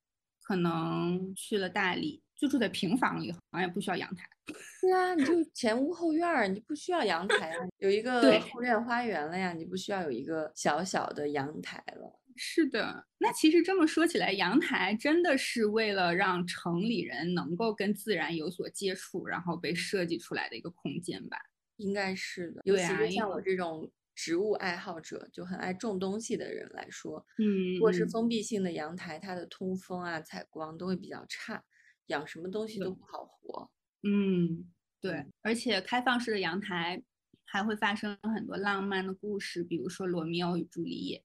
[0.47, 4.25] 可能去了大理，就住在平房里，好像也不需要阳台。
[4.81, 12.17] 对啊，你就前屋后院儿，你不需要阳台啊，有一个后院花园了呀，你不需要有一个小小的阳台了。
[12.37, 21.37] 是的，那其实这么说起来，阳台真的是为了让城里人能够跟自然有所接触，然后被设计出来的一个空间吧？
[21.75, 31.63] 应该是的，尤其是像我这种植物爱好者，就很爱种东西的人来说，嗯，如果是封闭性的阳台，它的通风啊、采光都会比较差，
[32.07, 33.69] 养什么东西都不好活。
[34.01, 37.03] 嗯，对，而且开放式的阳台
[37.45, 41.19] 还会发生很多浪漫的故事，比如说《罗密欧与朱丽叶》，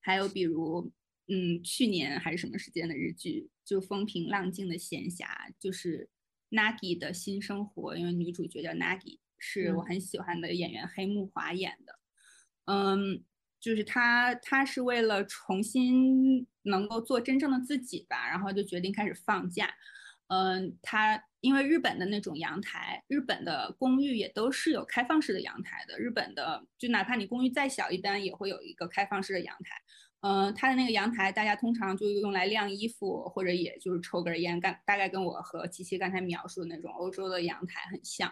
[0.00, 0.90] 还有比如，
[1.28, 5.26] 嗯，去年还是什么时间的日剧，就风平浪静的闲暇，
[5.58, 6.08] 就是
[6.48, 11.99] Nagi 的新生活，因为女主角叫 Nagi，是我很喜欢的演员黑木华演的。
[12.66, 13.24] 嗯，
[13.60, 19.72] 就是他，他是为了重新能够做真正的自己吧，然后就决定开始放假。
[20.28, 25.98] 嗯，他因为日本的那种阳台，日本的公寓也都是有开放式的阳台的。
[25.98, 29.76] 日本的就哪怕你公寓再小，一般也会有一个开放式的阳台。
[30.20, 38.30] 嗯，它的那个阳台，大家通常就用来晾衣服，或者也就是抽根烟，干大概跟我和琪琪刚才描述的那种欧洲的阳台很像。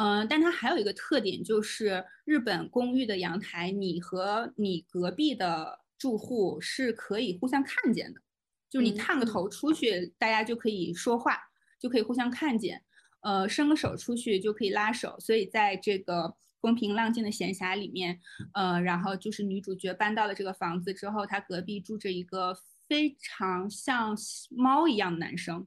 [0.00, 8.20] 嗯，但它还有一个特点，就是日本公寓的阳台，你和你隔壁的住户是可以互相看见的。
[8.70, 11.36] 就是你探个头出去，大家就可以说话，
[11.80, 12.80] 就可以互相看见。
[13.22, 15.16] 呃，伸个手出去就可以拉手。
[15.18, 18.20] 所以在这个风平浪静的闲暇里面，
[18.54, 22.56] 呃，然后就是女主角搬到了这个房子之后，她隔壁住着一个
[22.86, 24.16] 非常像
[24.50, 25.66] 猫一样的男生。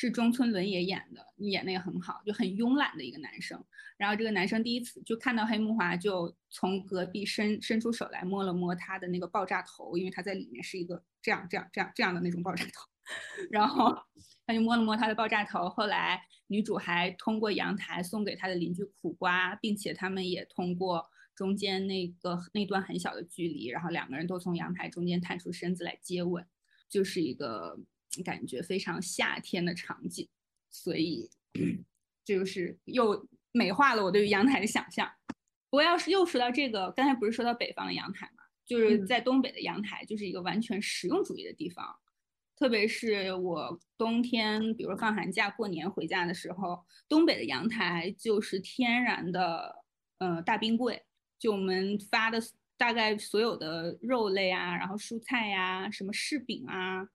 [0.00, 3.60] 是中村伦也演的，演的也很好，就很慵懒的一个男生。
[3.96, 12.88] 然后这个男生第一次就看到黑木华，就从隔壁伸伸出手来摸了摸他的那个爆炸头，因为他在里面是一个这样这样这样这样的那种爆炸头。
[13.50, 13.92] 然后
[14.46, 15.68] 他就摸了摸他的爆炸头。
[15.68, 26.46] 后来女主还通过阳台送给他的邻居苦瓜，并且他们也通过中间那个那段很小的距离，然后两个人都从阳台中间探出身子来接吻，
[26.88, 27.80] 就是一个。
[28.22, 30.28] 感觉非常夏天的场景，
[30.70, 31.30] 所以
[32.24, 35.10] 就是又美化了我对于阳台的想象。
[35.70, 41.98] 不过要是又说到这个，刚才不是说到北方的阳台嘛，就是在东北的阳台就是一个完全实用主义的地方。
[42.56, 49.84] 特别是我冬天，比如放寒假、过年回家的时候，东北的阳台就是天然的，
[50.18, 51.04] 呃，大冰柜。
[51.38, 52.42] 就我们发的
[52.76, 57.08] 大概所有的肉类啊，然后蔬菜呀，什么柿饼啊。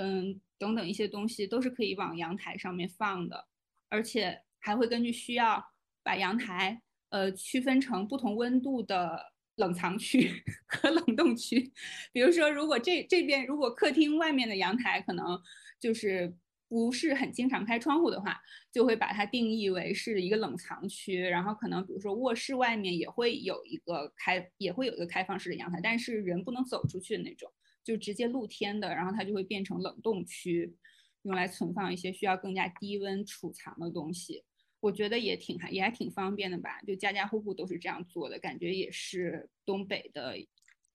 [0.00, 3.48] 嗯，等等一些东西都是可以往阳台上面放的，
[3.88, 5.60] 而且还会根据需要
[6.04, 6.80] 把阳台
[7.10, 10.30] 呃区分成不同温度的冷藏区
[10.68, 11.72] 和冷冻区。
[12.12, 15.36] 比如说，如果这这边如果客厅外面的阳台可能
[15.80, 16.32] 就是
[16.68, 21.20] 不是很经常开窗户的话，就会把它定义为是一个冷藏区。
[21.20, 27.50] 然后可能比如说卧室外面也会有一个开也会有一个开放式的阳台，但是人不能走出去的那种。
[27.88, 30.76] 就直接露天的，然后它就会变成冷冻区，
[31.22, 34.44] 用来存放一些需要更加低温储藏的东西。
[34.80, 40.36] 我觉得也挺还也还挺方便的吧，就家家户户都是这样做的，感觉也是东北的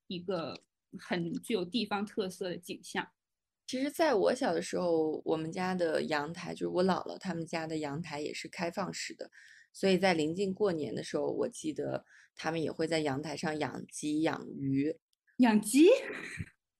[0.06, 0.64] 一个
[1.00, 3.08] 很具有地方特色的景象。
[3.66, 9.32] 其实，在我小的时候，我们家的阳台就是我姥姥他们家的阳台也是开放式的，
[9.74, 14.96] 所以在临近过年的时候，我记得他们也会在阳台上养鸡、养鱼。
[15.38, 15.88] 养鸡？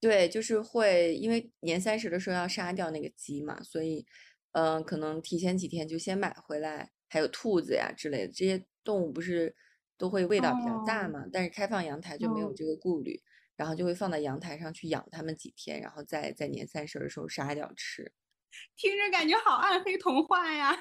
[0.04, 4.04] 对，就是会因为年三十的时候要杀掉那个鸡嘛，所以，
[4.52, 6.90] 嗯、可能提前几天就先买回来。
[7.08, 9.54] 还有兔子呀之类的这些动物，不是
[9.96, 11.24] 都会味道比较大哦嘛？
[11.32, 13.22] 但是开放阳台就没有哦这个顾虑，
[13.56, 18.12] 然后就会放在阳台上去养它们几天，然后再在年三十的时候杀掉吃。
[18.76, 20.76] 听着感觉好暗黑童话呀！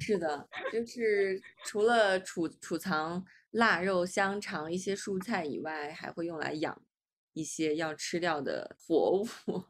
[0.00, 6.80] 是的，就是除了储储藏腊肉、香肠、一些蔬菜以外，还会用来养
[7.32, 9.26] 一些要吃掉的活物。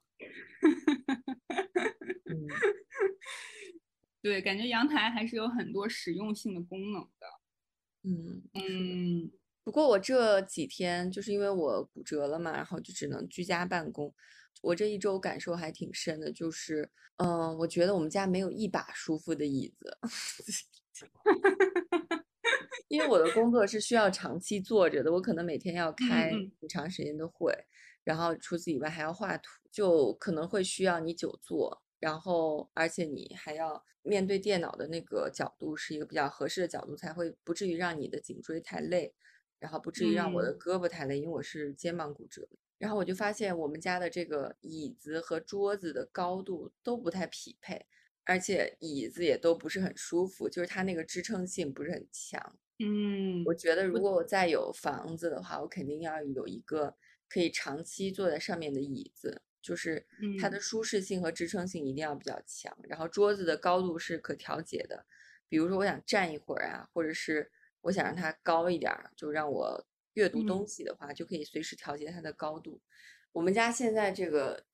[2.27, 2.47] 嗯，
[4.23, 7.27] 对，感觉阳台还是有很多实用性的功能的。
[8.05, 9.31] 嗯，嗯，
[9.65, 14.15] 不过我这几天就是因为我骨折了嘛，然后就只能居家办公。
[14.63, 19.97] 我这一周感受还挺深的，就是，嗯、我觉得我们家没有一把舒服的椅子，
[22.89, 27.55] 因为我的工作是需要长期坐着的，我可能每天要开嗯很长时间的会，
[28.03, 39.13] 然后除此以外还要画图，就可能会需要你久坐，然后而且你还要面对电脑的那个角度是一个比较合适的角度，才会不至于让你的颈椎太累，
[39.59, 42.49] 然后不至于让我的胳膊太累，因为我是肩膀骨折。
[42.79, 47.85] 然后我就发现我们家的这个椅子和桌子的高度都不太匹配，
[48.25, 52.57] 而且椅子也都不是很舒服，就是它那个支撑性不是很强。
[52.81, 56.95] 嗯，我觉得如果我再有房子的话，我肯定要有一个
[57.29, 62.77] 可以长期坐在上面的椅子，就是它的嗯舒适性和支撑性一定要比较强。
[62.89, 65.05] 然后桌子的高度是可调节的，
[65.49, 67.51] 比如说我想站一会儿啊，或者是
[67.83, 72.81] 我想让它高一点儿，就让我阅读东嗯西的话，就可以随时调节它的高度。
[73.33, 74.65] 我们家现在这个，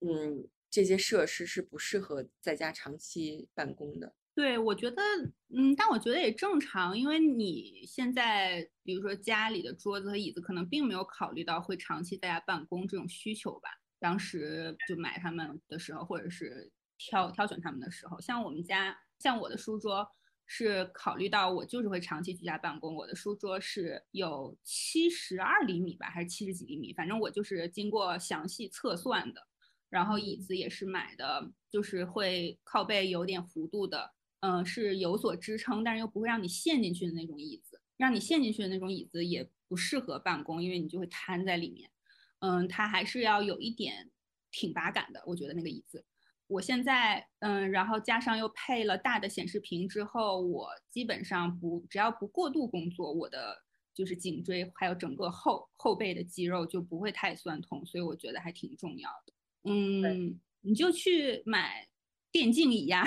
[0.00, 4.14] 嗯，这些设施是不适合在家长期办公的。
[4.38, 5.02] 对，我觉得，
[5.48, 13.68] 嗯，但我觉得也正常，因为你现在比如说家里的桌子和椅子，可能并没有考虑到会长期在家办公这种需求吧。
[13.98, 20.08] 当时就买他们的时候，或者是挑挑选他们的时候，像我们家，像我的书桌
[20.46, 29.42] 是考虑到我就是会长期居家办公，我的书桌是有七十二厘米吧，还是七十几厘米，反正我就是经过详细测算的。
[29.90, 37.80] 然后椅子也是买的，就是会靠背有点弧度的，嗯、是有所支撑，但是又不会让你陷进去的那种椅子。
[37.96, 41.90] 让你陷进去的那种椅子也不适合办公，因为你就会瘫在里面。
[42.38, 44.08] 嗯，它还是要有一点
[44.52, 46.04] 挺拔感的，我觉得那个椅子。
[46.46, 59.32] 我现在，嗯，然后加上又配了大的显示屏之后，我基本上不只要不过度工作，我的就是颈椎还有整个后后背的肌肉就不会太酸痛，所以我觉得还挺重要的。
[59.64, 61.88] 嗯，你就去买
[62.30, 63.04] 电竞椅呀，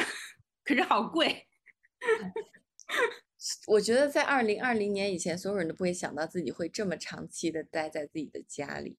[0.72, 1.48] 可是好贵。
[3.68, 8.98] 我觉得在二零二零年以前，所有人都不会想到自己会这么长期的待在自己的家里，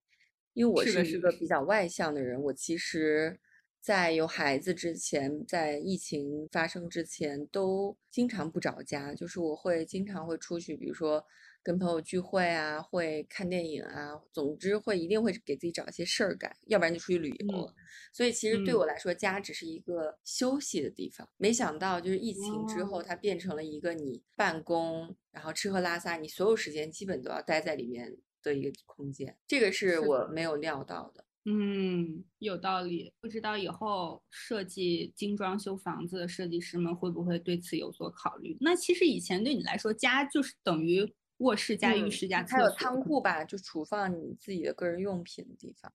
[0.53, 2.43] 因为我是一个比较外向的人。
[2.43, 3.39] 我其实，
[3.81, 11.25] 在有孩子之前，在疫情发生之前，都经常不找家，就是我会经常会出去，比如说
[11.63, 17.75] 跟朋友聚会啊，会看电影啊，总之会一定会给自己找一些事儿干，要不然就出去旅游了。
[18.13, 21.29] 所以其实对嗯我来说，家只是一个休息的地方。
[21.37, 29.37] 没想到就是疫情之后，哦它变成了一个你办公，然后吃喝拉撒，你所有时间基本都要待在里面的一个空间。
[29.47, 31.25] 这个是是我没有料到的。
[31.45, 33.13] 嗯，有道理。
[33.21, 38.57] 不知道以后设计精装修房子的设计师们会不会对此有所考虑？
[38.61, 41.13] 那其实以前对你来说，家就是等于
[41.43, 42.71] 卧室加浴嗯室加还有。
[42.71, 45.93] 仓库吧，就储放你自己的个人用品的地方。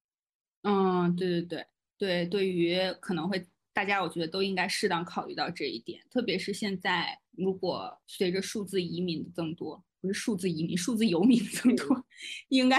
[0.62, 1.66] 嗯，对对对
[1.98, 12.04] 对，对于可能会大家，我觉得都应该适当考虑到这一点，特别是现在，如果随着数字移民的增多，不是数字移民，数字游民 增多，
[12.48, 12.78] 应该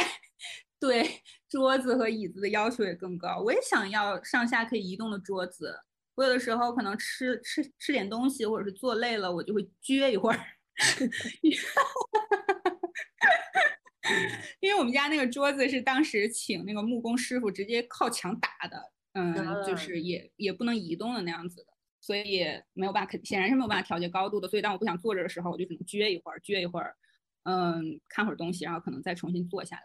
[0.80, 1.06] 对
[1.50, 3.42] 桌子和椅子的要求也更高。
[3.44, 5.74] 我也想要上下可以移动的桌子，
[6.15, 10.40] 我有的时候可能吃吃吃点东西，或者是坐累了，我就会撅一会儿。
[14.60, 21.67] 因为我们家那个桌子是当时请那个木工师傅直接靠墙打的，嗯，就啊是也也不能移动的那样子的，
[22.02, 24.48] 所以没有办法，肯显然是没有办法调节高度的。
[24.48, 26.96] 所以当我不想坐着的时候，我就只能撅一会儿，撅一会儿，
[27.44, 29.84] 嗯，看会儿东西，然后可能再重新坐下来。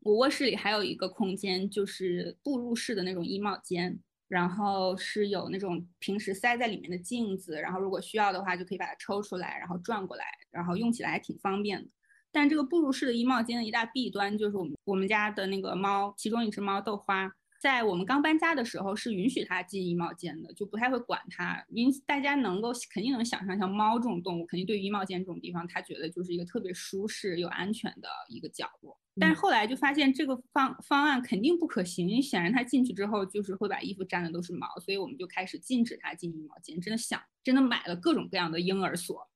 [0.00, 3.98] 我卧室里还有一个空间，就是步入式的那种衣帽间，
[4.34, 11.88] 然后是有那种平时塞在里面的镜子，然后如果需要的话，就可以把它抽出来，然后转过来，然后用起来还挺方便的。
[12.32, 17.30] 但这个步入式的衣帽间的一大弊端就是我们我们家的那个猫，其中一只猫豆花，
[17.62, 21.64] 在我们刚搬家的时候是允许它进衣帽间的，就不太会管它。
[21.68, 28.98] 因大家能够肯定能想象，像猫这种动物，肯定对于衣帽间这种地方，它觉得就是一个特别舒适又安全的一个角落。
[29.20, 36.80] 但是后来就发现这个方方案肯定不可行，显然他进去之后就是会把衣服沾的都是毛，所以我们就开始禁止他进衣帽间。
[36.80, 39.28] 真的想，真的买了各种各样的婴儿锁，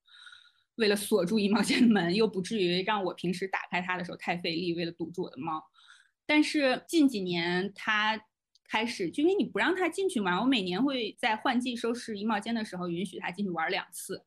[0.74, 5.62] 为了锁住衣帽间的门，又不至于让我平时打开它的时候太费力，为了堵住我的猫。
[6.26, 8.20] 但是近几年，他
[8.68, 14.24] 开始就因为你不让他进去嘛，我每年会在换季收拾衣帽间的时候允许他进去玩两次，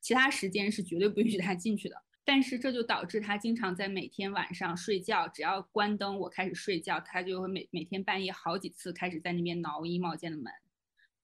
[0.00, 2.02] 其他时间是绝对不允许他进去的。
[2.24, 10.50] 但是这就导致他经常在每天晚上睡觉，只要关灯，我开始睡觉，他就会每每天半夜好几次开始在那边挠衣帽间的门，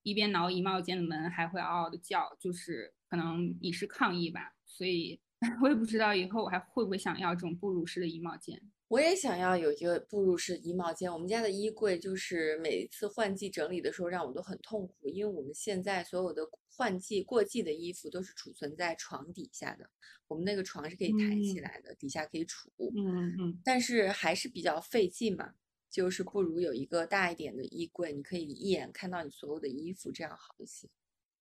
[0.03, 4.55] 一边挠衣帽间的门，还会嗷嗷的叫，就是可能以示抗议吧。
[4.67, 5.19] 所以
[5.63, 8.61] 我也不知道以后我还会不会想要这种哺乳式的衣帽间。
[8.91, 11.13] 我也想要有一个步入式衣帽间。
[11.13, 19.89] 我们家的衣柜就是每一次换季整理的时候，让我都很痛苦，因为我们现在所有的换季过季的衣服都是储存在床底下的。
[20.27, 22.69] 我们那个床是可以抬起来的，底下可以储。
[22.79, 23.61] 嗯嗯。
[23.65, 25.55] 但是还是比较费劲嘛，
[25.89, 30.89] 就是不如有一个大一点的衣柜，你可以一眼看到你所有的衣服，这样好一些。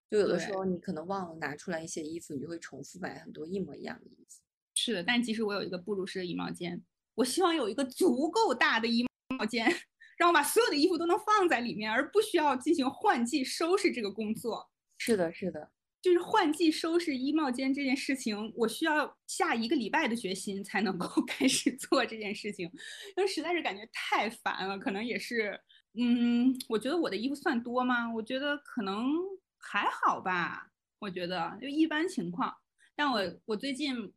[0.10, 4.42] 就有的时候你可能忘了拿出来一些衣服，你就会重复买很多一模一样的衣服。
[4.76, 6.84] 是的，但其实我有一个步入式的衣帽间。
[7.18, 9.04] 我希望有一个足够大的衣
[9.36, 9.68] 帽间，
[10.20, 14.70] 让我把所有的衣服都能放在里面，而不需要进行换季收拾这个工作。
[15.00, 22.70] 是的，是的，就是换季收拾衣帽间这件事情，我需要下一个礼拜的决心才能够 开始做这件事情，
[23.18, 24.78] 因为实在是感觉太烦了。
[24.78, 25.60] 可能也是，
[26.00, 28.14] 嗯，我觉得我的衣服算多吗？
[28.14, 29.08] 我觉得可能
[29.58, 30.70] 还好吧。
[31.00, 32.56] 我觉得就一般情况。
[32.96, 34.14] 但我我最近。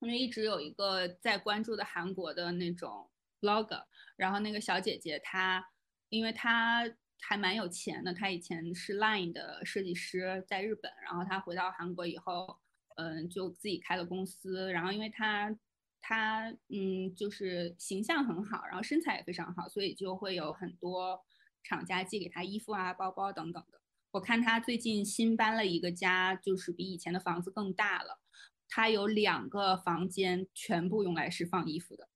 [0.00, 3.84] 因为一直有一个在关注的韩国的那种 blogger，
[4.16, 5.64] 然后那个小姐姐她，
[6.08, 6.84] 因为她
[7.20, 12.58] 还蛮有钱的，她以前是 Line 的设计师，在日本，然后她回到韩国以后，
[12.96, 15.56] 嗯，就自己开了公司，然后因为她
[16.00, 21.20] 她嗯就是形象很好，然后身材也非常好，所以就会有很多
[21.64, 23.80] 厂家寄给她衣服啊、包包等等的。
[24.12, 28.20] 我看她最近新搬了一个家，就是比以前的房子更大了。
[28.68, 32.08] 它有两个房间，全部用来是放衣服的，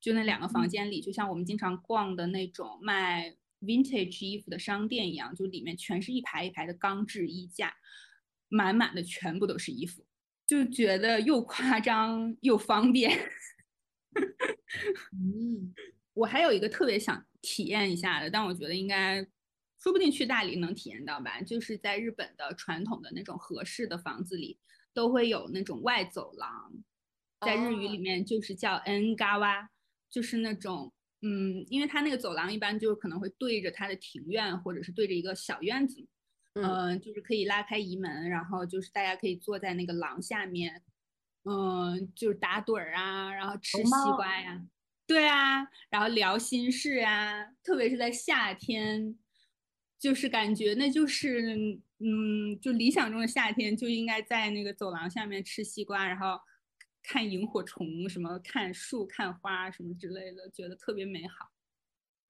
[0.00, 7.74] 就那两个房间里，就像我们经常逛的那种卖 vintage 衣服的商店一样，就里面全是一排一排的钢制衣架，
[8.48, 10.06] 满满的全部都是衣服，
[10.46, 13.18] 就觉得又夸张又方便。
[15.12, 15.74] 嗯，
[16.14, 19.20] 我还有一个特别想体验一下的，但我觉得应该，
[19.82, 24.60] 说不定去大理能体验到吧，就是在日本的传统的那种合适的房子里。
[24.98, 26.72] 都会有那种外走廊，
[27.46, 29.68] 在日语里面就是叫 n g a w a
[30.10, 30.92] 就是那种，
[31.22, 36.04] 嗯，因为它那个走廊一般就可能会对着它的庭院，或者是对着一个小院子，
[36.54, 40.82] 嗯，就是可以拉开移门，然后就是大家可以坐在那个廊下面，
[41.44, 44.66] 嗯，就是打盹儿啊，然后吃西瓜呀，
[45.06, 49.16] 对啊，然后聊心事啊，特别是在夏天。
[49.98, 51.56] 就是感觉那就是，
[51.98, 56.38] 嗯，就理想中的夏天就应该在那个走廊下面吃西瓜，然后
[57.02, 61.50] 看萤火虫，什么看树、看花什么之类的，觉得特别美好。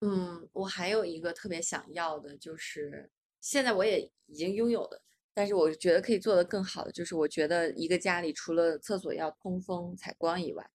[0.01, 5.01] 嗯，我还有一个特别想要的，就是现在我也已经拥有的，
[5.33, 10.67] 但是我觉得可以做得更好的，就是我觉得一个家里除了厕所要通风采光以外，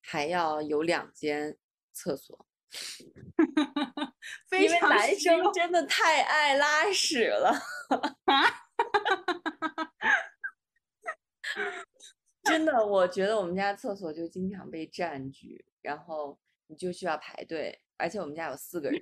[0.00, 1.56] 还要有两间
[1.92, 2.46] 厕所。
[4.52, 7.52] 因为男生真的太爱拉屎了，
[12.44, 19.00] 真的，我觉得我们家厕所就经常被占据，然后你就需要排队，而且我们家有四个人。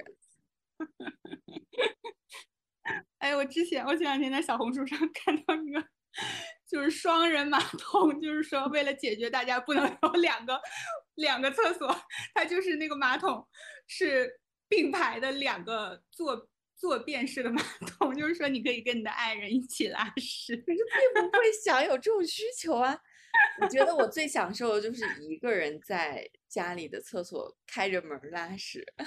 [3.19, 5.81] 哎，我之前我前两天在小红书上看到一个，
[6.67, 10.61] 就是双人马桶，就是说为了解决大家不能有两个。
[11.17, 11.95] 两个厕所，
[12.35, 13.47] 它就是那个马桶
[13.87, 17.63] 是并排的两个坐坐便式的马
[17.99, 20.79] 桶，就是说你可以跟你的爱人一起拉屎，可是
[21.13, 22.99] 并不会想有这种需求啊。
[23.61, 28.85] 我觉得我最享受的就是一个人在家里的厕所开着门拉屎。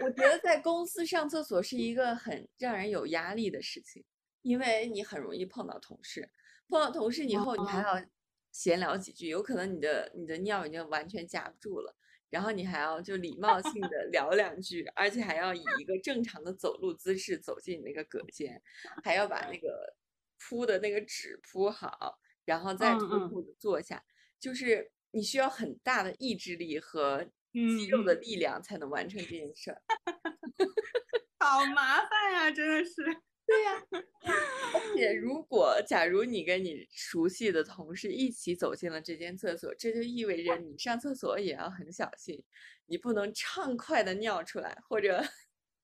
[0.00, 4.04] 我觉得在公司上厕所是一个很让人有压力的事情，
[4.42, 6.30] 因为你很容易碰到同事，
[6.68, 8.00] 碰到同事以后你还要。
[8.58, 11.94] 闲聊几句，有可能你的你的尿已经完全夹不住了，
[12.28, 18.60] 然后你还要就礼貌性的 聊两句，而且还要以一个正常的走路姿势走进那个隔间，
[19.04, 19.94] 还要把那个
[20.40, 24.04] 铺的那个纸铺好，然后再舒服的坐下，
[24.40, 29.80] 就是你需要很大的意志力和肌肉的嗯力量才能完成这件事儿。
[31.38, 33.22] 好麻烦呀，真的是。
[33.48, 33.82] 对呀、
[34.74, 42.44] 而且如果假如你跟你熟悉的同事一起走进了这间厕所，这就意味着你上厕所也要很小心，
[42.84, 45.24] 你不能畅快的尿出来，或者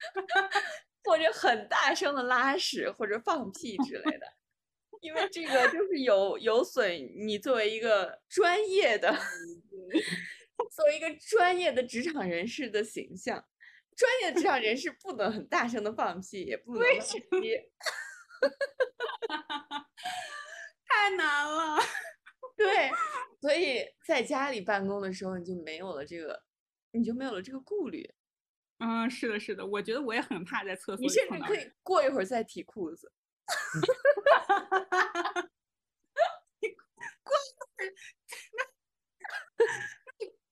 [1.04, 4.26] 或者很大声的拉屎或者放屁之类的，
[5.00, 9.10] 因为这个就是有有损你作为一个专业的
[10.70, 13.42] 作为一个专业的职场人士的形象。
[13.96, 16.98] 专业的职场人士不能很大声的放屁，也不能为。
[20.86, 21.78] 太难了。
[22.56, 22.90] 对，
[23.40, 26.44] 所以在家里办公的时候，你就没有了这个，
[26.92, 28.08] 你就没有了这个顾虑。
[28.78, 31.08] 嗯，是的，是的，我觉得我也很怕在厕所你。
[31.08, 33.12] 甚至可以过一会儿再提裤子。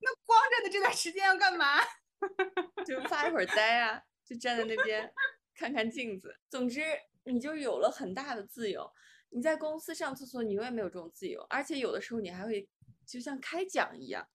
[0.04, 1.80] 那光着的这段时间要干嘛？
[2.86, 5.12] 就发一会儿呆啊，就站在那边
[5.54, 6.36] 看看镜子。
[6.48, 6.82] 总之，
[7.24, 8.90] 你就有了很大的自由。
[9.30, 12.68] 你在公司上厕所，你永远没有这种自由，而且有的时候你还会
[13.06, 14.28] 就像开讲一样，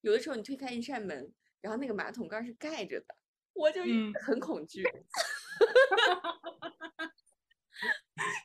[0.00, 3.14] 有的时候你推开一扇门，然后那个马桶盖是盖着的，
[3.52, 4.82] 我就嗯很恐惧。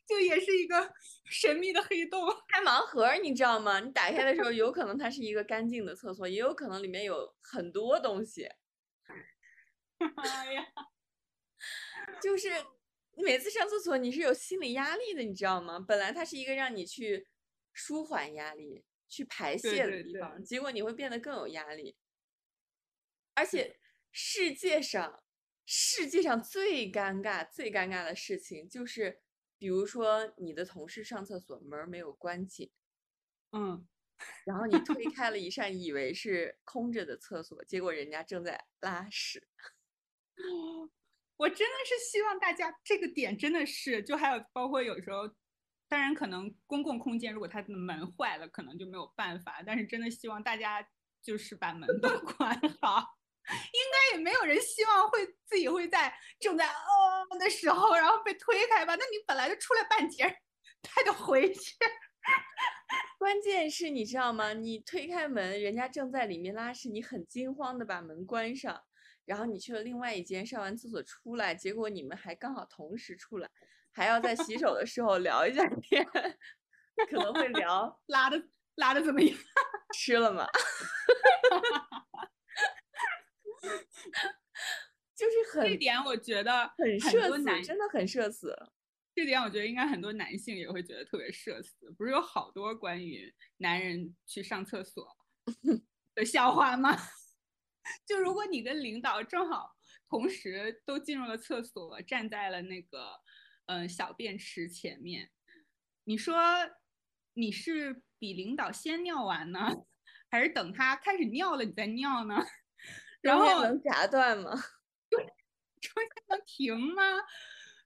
[0.08, 0.94] 就也是一个
[1.26, 2.24] 神秘的黑洞。
[2.48, 3.80] 开盲盒，你知道吗？
[3.80, 8.48] 你打开的时候，有可能它是一个干净的厕所，也有可能里面有很多东西。
[10.18, 10.66] 哎呀，
[12.22, 12.50] 就是
[13.16, 15.80] 你每次上厕所，你是有心理压力的，你知道吗？
[15.80, 17.28] 本来它是一个让你去
[17.74, 21.98] 舒缓压力、去排泄的对对地方，结果你会变得更有压力。
[23.34, 23.80] 而且
[24.12, 25.24] 世界上，
[25.66, 29.22] 世界上最尴尬、最尴尬的事情就是，
[29.58, 32.72] 比如说你的同事上厕所门儿没有关紧，
[33.52, 33.88] 嗯，
[34.46, 39.48] 然后你推开了一扇以为是空着的厕所，结果人家正在拉屎。
[40.38, 40.90] 哦
[41.38, 45.30] 我真的是希望大家这个点真的是，就还有包括有时候，
[45.88, 50.84] 当然可能公共空间如果它的门坏了，可能就没有办法，但是真的希望大家
[51.22, 53.16] 就是把门都 关好。
[53.50, 53.80] 应
[54.12, 58.96] 该也没有人希望会自己会在正在哦的时候，然后被推开吧？
[58.96, 60.36] 那你本来就出来半截儿，
[60.82, 61.76] 他就回去。
[63.20, 64.54] 关键是你知道吗？
[64.54, 68.84] 你推开门，人家正在里面拉屎，你很惊慌的把门关上，
[69.28, 73.50] 然后你去了另外一间，上完厕所出来，结果你们还刚好同时出来，
[73.92, 76.04] 还要在洗手的时候聊一下天，
[77.12, 78.42] 可能会聊拉的
[78.76, 79.38] 拉的怎么样？
[79.94, 80.48] 吃了吗？
[85.14, 88.56] 就是很这点我觉得很很社死，真的很社死。
[89.16, 91.92] 这点我觉得应该很多男性也会觉得特别社死。
[91.98, 95.18] 不是有好多关于男人去上厕所
[96.14, 96.96] 的笑话吗？
[98.06, 99.76] 就如果你跟领导正好
[100.10, 103.22] 同时都进入了厕所，站在了那个
[103.66, 105.30] 嗯、呃小便池前面，
[106.06, 106.36] 你说
[107.34, 109.86] 你是比领导先尿完呢，
[110.30, 112.36] 还是等他开始尿了你再尿呢？
[113.22, 114.52] 然后能夹断吗？
[115.80, 117.04] 中间能停吗？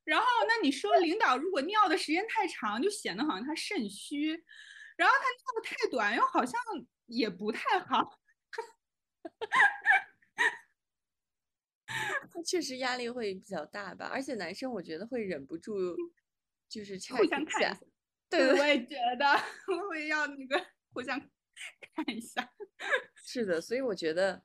[0.03, 4.35] 然后，那你说领导如果尿的时间太长，就显得好像他肾虚；
[4.97, 6.59] 然后他尿的太短，又好像
[7.05, 8.20] 也不太好。
[12.43, 15.95] 确实压力会比较大吧，而且男生我觉得会忍不住
[16.67, 17.80] 就是互相看一下，
[18.30, 19.26] 对对我也觉得
[19.67, 21.30] 我会要那个互相看
[22.09, 22.51] 一下。
[23.24, 24.43] 是的，所以我觉得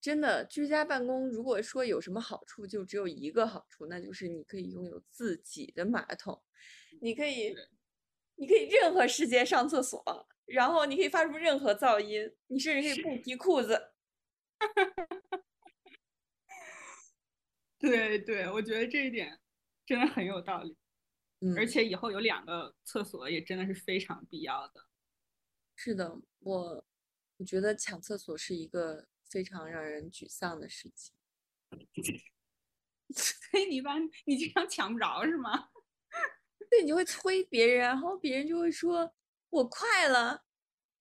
[0.00, 6.42] 真的居家办公，如果说有什么好处，就只有一个好处，那就是你可以拥有自己的马桶，
[7.00, 7.54] 你可以，
[8.34, 13.92] 你可以任何时间上厕所，然后你可以发出任何噪音，你甚至可以不提裤子。
[17.78, 19.38] 对对，我觉得这一点
[19.84, 20.76] 真的很有道理，
[21.40, 24.86] 嗯，而且以后有两个厕所也真的是非常必要的。
[25.76, 26.84] 是的，我
[27.36, 31.14] 我觉得抢厕所是一个非常让人沮丧的事情。
[33.14, 35.68] 所以你一般你经常抢不着是吗？
[36.70, 39.14] 对，你就会催别人，然后别人就会说
[39.50, 40.45] 我快了，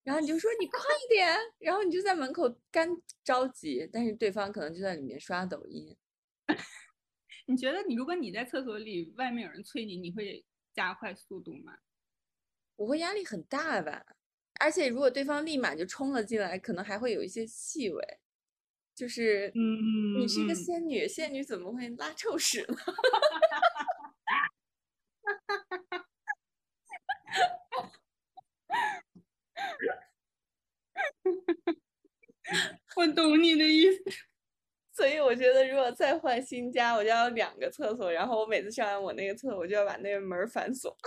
[0.05, 1.27] 然后你就说你快一点，
[1.57, 2.87] 然后你就在门口干
[3.23, 5.97] 着急，但是对方可能就在里面刷抖音。
[7.47, 11.79] 你觉得你如果你在厕所里，外面有人催你，你会加快速度吗？
[12.75, 14.05] 我会压力很大吧，
[14.59, 18.19] 而且如果对方立马就冲了进来，可能还会有一些气味，
[18.93, 22.75] 就是嗯你是一个嗯仙女，仙女怎么会拉臭屎呢？
[32.95, 34.03] 我懂你的意思。
[34.95, 40.97] 所以我觉得，如果再换新家，我就要两个厕所，然后我每次上完我那个厕所，我就要把那个门反锁。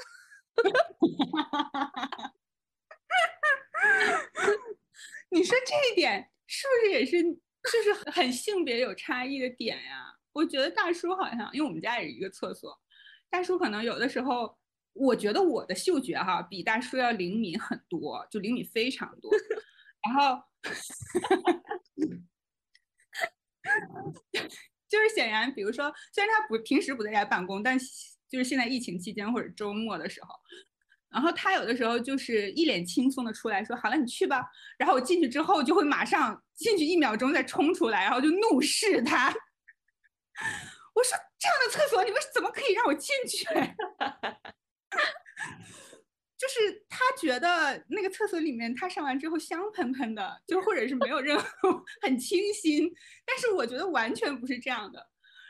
[5.31, 10.15] 你说这一点是不是也是就是很性别有差异的点呀？
[10.33, 12.79] 我觉得大叔好像，因为我们家也是一个厕所，
[13.31, 14.55] 大叔可能有的时候，
[14.93, 19.33] 我觉得我的嗅觉哈比大叔要灵敏很多，就灵敏非常多。
[20.05, 20.43] 然后。
[24.89, 27.79] 就是显然，比如说，虽然他不平时不在家办公，但
[28.29, 30.35] 就是现在疫情期间或者周末的时候，
[31.11, 34.43] 然后他有的时候就是一脸轻松的出来说：“好了，你去吧。”
[34.79, 39.29] 然后我进去之后就会马上进去一秒钟再冲出来，然后就怒视他。
[40.95, 43.47] 我说：“这样的厕所你们怎么可以让我进去？”
[46.39, 51.49] 就是他觉得那个厕所里面，他上完之后香喷喷的，就或者是没有任何
[52.01, 52.89] 很清新，
[53.27, 55.05] 但是我觉得完全不是这样的。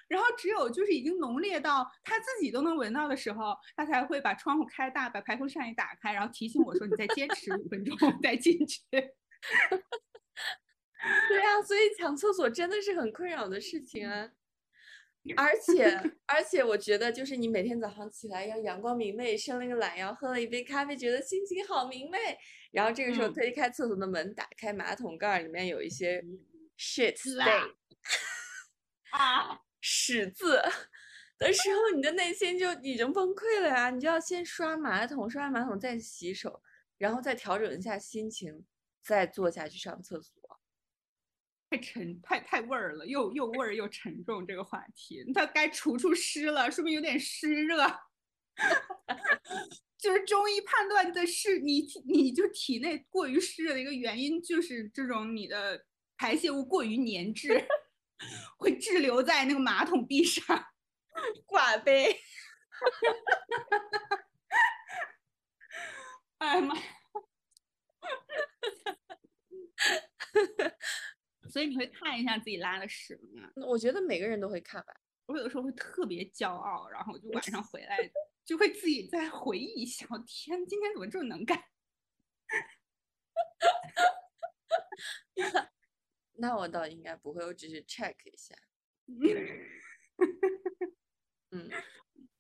[0.09, 8.81] 然后只有就是已经浓烈到他自己都能闻到的时候，他才会把窗户开大，把排风扇一打开，然后提醒我说：“你再坚持五分钟再进去。
[11.29, 14.31] ”对啊，所以抢厕所真的是很困扰的事情啊。
[15.37, 15.85] 而且
[16.27, 22.19] 而且，我觉得就是你每天早上起来要阳光明媚，伸了个懒腰，喝了一杯咖啡，觉得心情好明媚。
[22.71, 26.25] 然后这个时候推开厕所的门，打开马桶盖，里面有一些
[26.79, 27.75] shit stain
[29.11, 30.63] 啊 屎渍
[31.39, 33.91] 的时候，你的内心就已经崩溃了呀！
[33.91, 36.63] 你就要先刷马桶，刷完马桶再洗手，
[36.97, 38.65] 然后再调整一下心情，
[39.03, 40.38] 再坐下去上厕所。
[41.71, 44.47] 太沉，太太味儿了，又又味儿又沉重。
[44.47, 47.85] 这个话题，它该除除湿了，说明有点湿热。
[49.99, 55.85] 就是中医判断的是你，你就体内过于湿热的一个原因，就是这种你的
[56.17, 57.67] 排泄物过于粘滞，
[58.59, 60.65] 会滞留在那个马桶壁上，
[61.45, 62.21] 挂杯。
[66.39, 66.75] 哎呀妈！
[71.49, 73.51] 所以你会看一下自己拉的屎吗？
[73.67, 74.95] 我觉得每个人都会看吧。
[75.27, 77.99] 我有的时候会特别骄傲，然后就晚上 回来
[78.45, 80.07] 就会自己再回忆一下。
[80.11, 81.63] 我天，今天怎么这么能干？
[86.41, 88.55] 那我倒应该不会，我只是 check 一下。
[91.51, 91.69] 嗯，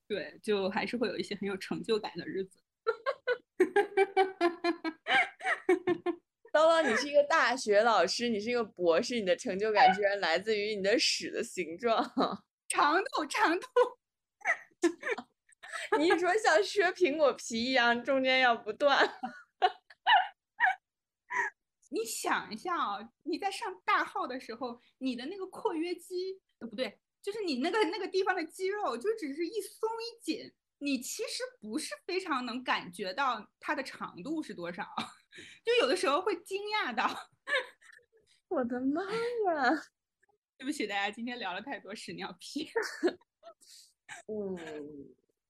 [0.06, 2.60] 对，就还是会有一些很有成就感的日子。
[6.58, 12.04] 叨叨，你是一个大学老师，你是一个博士，你的成就感居然来自于你的屎的形状、
[12.66, 13.66] 长度、长度。
[15.96, 19.08] 你说像削苹果皮一样，中间要不断。
[21.90, 34.86] 你想一下啊，你在上大号的时候，你的那个括约肌，呃，不对，就是你那个那个地方的肌肉，就只是一松一紧，你其实不是非常能感觉到它的长度是多少。
[35.64, 37.08] 就有的时候会惊讶到，
[38.48, 39.82] 我的妈呀！
[40.56, 42.68] 对不起大家，今天聊了太多屎尿屁。
[44.26, 44.58] 嗯，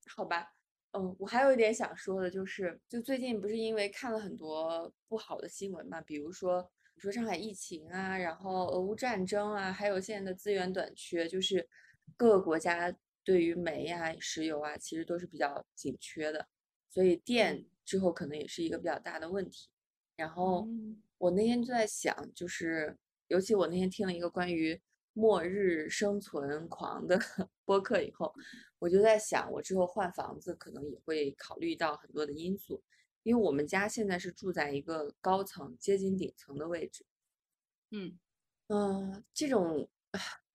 [0.07, 0.53] 好吧，
[0.91, 11.67] 嗯，我还有一点想说的，就是就最近不是因为看了很多不好的新闻嘛，比如说你说上海疫情啊，然后俄乌战争啊，还有现在的资源短缺，就是
[12.15, 12.93] 各个国家
[13.29, 16.47] 对于煤呀、石油啊，其实都是比较紧缺的，
[16.89, 19.69] 所以电之后可能也是一个比较大的问题。
[20.15, 20.67] 然后
[21.19, 24.81] 我那天就在想，就是尤其我那天听了一个关于
[25.13, 27.19] 末日生存狂的
[27.65, 28.33] 播客以后，
[28.79, 32.81] 我就在想，我之后换房子可能也会考虑到很多的因素，
[33.21, 37.05] 因为我们家现在是住在一个高层接近顶层的位置，
[37.91, 38.17] 嗯。
[38.71, 39.87] 嗯，这种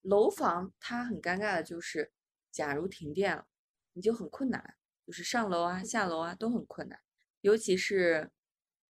[0.03, 2.12] 楼房它很尴尬的就是，
[2.55, 3.46] 假如停电了，
[3.92, 6.98] 你就很困难，就是上楼啊下楼啊都很困难，
[7.40, 8.30] 尤其是。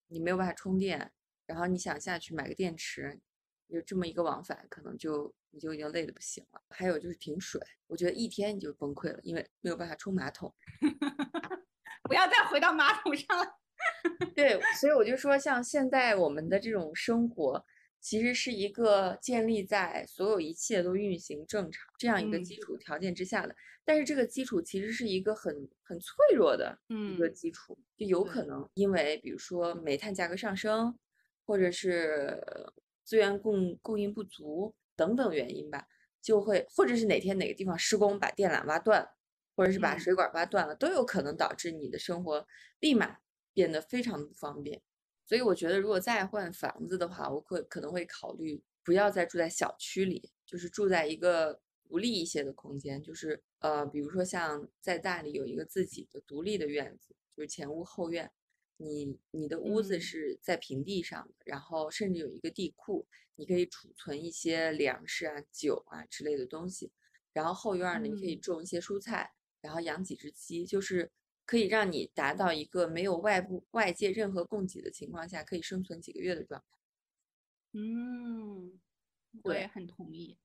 [0.07, 1.11] 你没有办法充电，
[1.47, 3.19] 然后你想下去买个电池，
[3.67, 6.61] 就这么一个往返，可能就你就已经累得不行了。
[6.69, 10.53] 还有就是停水，我觉得一天你就崩溃了，因为没有办法冲马桶。
[12.03, 13.45] 不要再回到马桶上了。
[14.35, 17.65] 对，所以我就说，像现在我们的这种生活。
[18.05, 28.69] 其实是一个建立在所有一切都运行正常这样一个基础条件之下的，但是这个基础其实是一个很很脆弱的一个基础，就有可能。
[28.75, 30.95] 因为比如说煤炭价格上升，
[31.47, 32.39] 或者是
[33.03, 35.87] 资源供供应不足等等原因吧，
[36.21, 39.09] 就会或者是哪天哪个地方施工把电缆挖断，
[39.55, 42.45] 或者是把水管挖断了，都有可能导致你的生活
[42.81, 43.17] 立马
[43.51, 44.79] 变得非常的不方便。
[45.25, 58.31] 所以我觉得，如果再换房子的话，我可可能会考虑不要再住在小区里，就是住在一个独立一些的空间，就是呃，比如说像在大理有一个自己的独立的院子，就是前屋后院，
[58.77, 59.99] 你你的屋子嗯。
[59.99, 66.91] 是在平地上的，然后甚至有一个地库，你可以储存一些粮食啊、酒啊之类的东西，
[67.33, 68.37] 然后后院儿呢，你可以嗯。
[68.37, 71.11] 种一些蔬菜，然后养几只鸡，就是
[71.45, 76.77] 可以让你达到一个没有外部外界任何供给的情况下，可以生存几个月的状态。
[77.73, 78.79] 嗯，
[79.43, 80.37] 我对也很同意。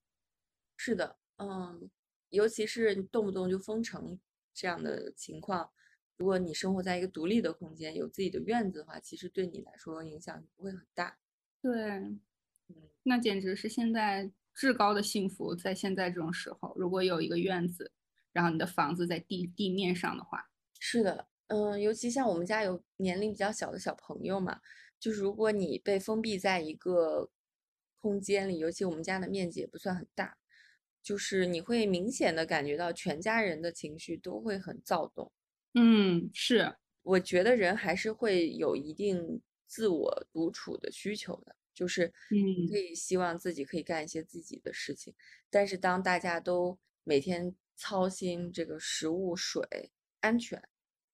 [0.77, 1.91] 是的，嗯，
[2.31, 4.19] 尤其是你动不动就封城
[4.53, 5.71] 这样的情况，
[6.17, 11.19] 如果你生活在一个独立的空间，有自己的院子的话，其实对你来说影响不会很大。
[11.63, 12.19] 对，嗯，
[13.05, 15.55] 那简直是现在至高的幸福。
[15.55, 17.93] 在现在这种时候，如果有一个院子，
[18.33, 20.50] 然后你的房子在地地面上的话，
[20.83, 24.61] 是的，嗯，尤其像我们家有年龄比较小的小朋友嘛，
[24.99, 27.31] 就是如果你被封闭在一个
[28.01, 30.39] 空间里，尤其我们家的面积也不算很大，
[31.03, 35.31] 就是你会明显的感觉到全家人的情绪都会很躁动。
[35.75, 42.13] 嗯，是，我觉得人还是会有一定自我独处的需求的，就是
[42.55, 42.79] 你可嗯。
[42.79, 45.15] 以希望自己可以干一些自己的事情，
[45.51, 50.63] 但是当大家都每天操心这个食物、水安全，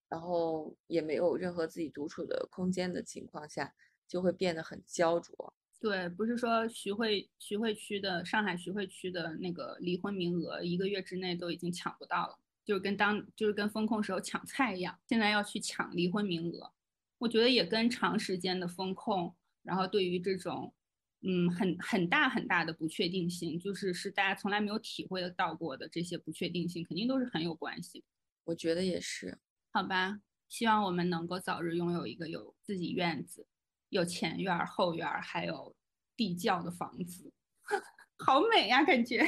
[0.09, 3.75] 然后也没有任何自己独处的空间的情况下，
[4.07, 5.55] 就会变得很焦灼。
[5.79, 16.73] 对，不是说徐汇徐汇区的上海徐汇区的那个离婚名额，一个月之内都已经抢不到了，就是跟当就是跟风控时候抢菜一样，现在要去抢离婚名额。
[17.19, 20.75] 我觉得也跟长时间的风控，然后对于这种
[21.21, 28.07] 嗯很很大很大的不确定性，就是是大家从来没有体会的到过的这些不确定性，肯定都是很有关系的。
[28.45, 29.39] 我觉得也是，
[29.77, 30.19] 好吧，
[30.49, 33.47] 希望我们能够早日拥有一个有自己院子、
[33.91, 35.77] 有前院儿、后院儿，还有
[36.17, 37.31] 地窖的房子，
[38.25, 39.19] 好美呀，感觉。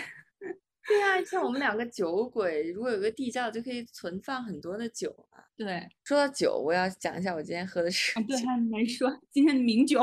[0.88, 5.44] 对呀、像我们两个酒鬼，如果有个地窖，就可以存放很多的酒啊。
[5.54, 10.02] 对，说到酒，我要讲一下我今天喝的是啊，对，还没说今天的名酒。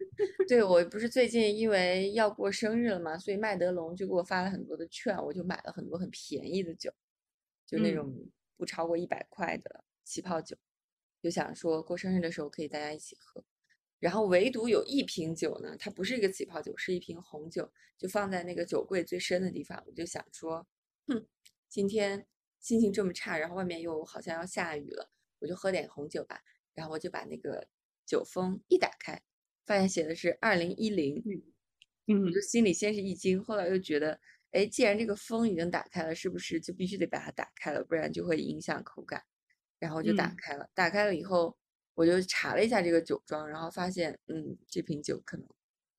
[0.48, 6.90] 对，我不是最近因为要过生日了嘛，所以麦德龙就给我发了很多的券，我就买了很多很便宜的酒，
[7.66, 10.56] 就那嗯种不超过一百块的气泡酒，
[11.22, 13.44] 就想说过生日的时候可以大家一起喝。
[13.98, 19.82] 然后唯独有一瓶酒呢，它不是一个起泡酒，是一瓶红酒，就放在那个酒柜最深的地方。
[19.86, 20.66] 我就想说，
[21.06, 21.26] 哼，
[21.68, 22.26] 今天
[22.60, 26.42] 心情这么差，然后外面又好像要下雨了，我就喝点红酒吧。
[26.74, 27.66] 然后我就把那个
[28.04, 29.22] 酒封一打开，
[29.64, 31.22] 发现写的是二零一零，
[32.06, 34.20] 嗯我就心里先是一惊，后来又觉得，
[34.52, 39.22] 哎，既然这个封已经打开了，是不是就必须得把它打开了，不然就会影响口感？
[39.78, 41.54] 然后就打嗯开了，打开了以后，
[41.94, 45.46] 我就查了一下这个酒庄，然后发现，嗯，这瓶酒可能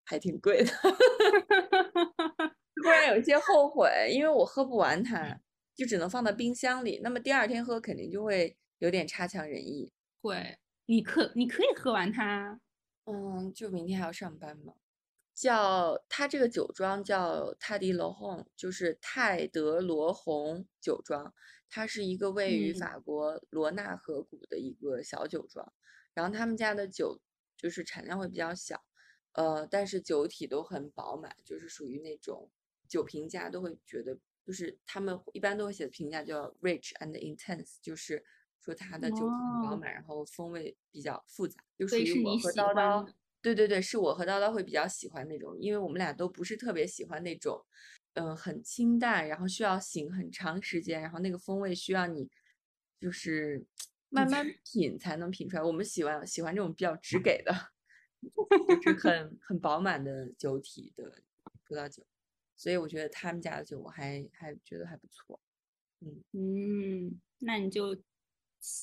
[0.04, 0.72] 还挺贵的，
[2.84, 5.40] 突然有些后悔，因为我喝不完它，
[5.76, 9.92] 就只能放到冰箱里，那么第二天喝肯定就会有点差强人意。
[10.22, 12.60] 会，你可你可以喝完它。
[13.06, 14.74] 嗯，就明天还要上班嘛。
[15.38, 21.32] 叫它这个酒庄叫泰迪罗红，就是泰德罗红酒庄，
[21.70, 25.72] 它是一个位于嗯法国罗纳河谷的一个小酒庄。
[26.16, 27.22] 然后他们家的酒
[27.56, 28.84] 就是产量会比较小，
[29.34, 32.50] 呃，但是酒体都很饱满，就是属于那种
[32.88, 38.26] 酒评价都会觉得，就是他们一般都会写的评价叫 rich and intense，就是
[38.60, 43.14] 说它的酒体很饱哦满，然后风味比较复杂，就属于我喜欢叨叨的。
[43.48, 47.66] 对对对，是我和叨叨会比较喜欢那种，因为我们俩都不是特别喜欢那种，
[48.14, 52.30] 嗯、很清淡，然后需要醒很长时间，然后那个风味需要你
[53.00, 53.66] 就是
[54.10, 55.64] 慢慢品才能品出来。
[55.64, 57.54] 我们喜欢喜欢这种比较直给的，
[58.82, 61.22] 就是很很饱满的酒体的
[61.64, 62.06] 葡萄酒，
[62.56, 65.40] 所以我觉得他们家的酒我还还觉得还不错。
[66.02, 67.96] 嗯嗯，那你就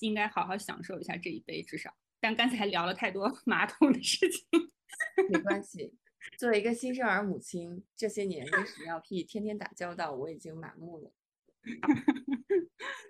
[0.00, 1.94] 应该好好享受一下这一杯，至少。
[2.24, 4.46] 但刚才聊了太多 马桶的事情。
[5.28, 5.92] 没关系，
[6.38, 11.12] 作为一个新生儿母亲，这些年跟屎尿屁天天打交道，我已经麻木了。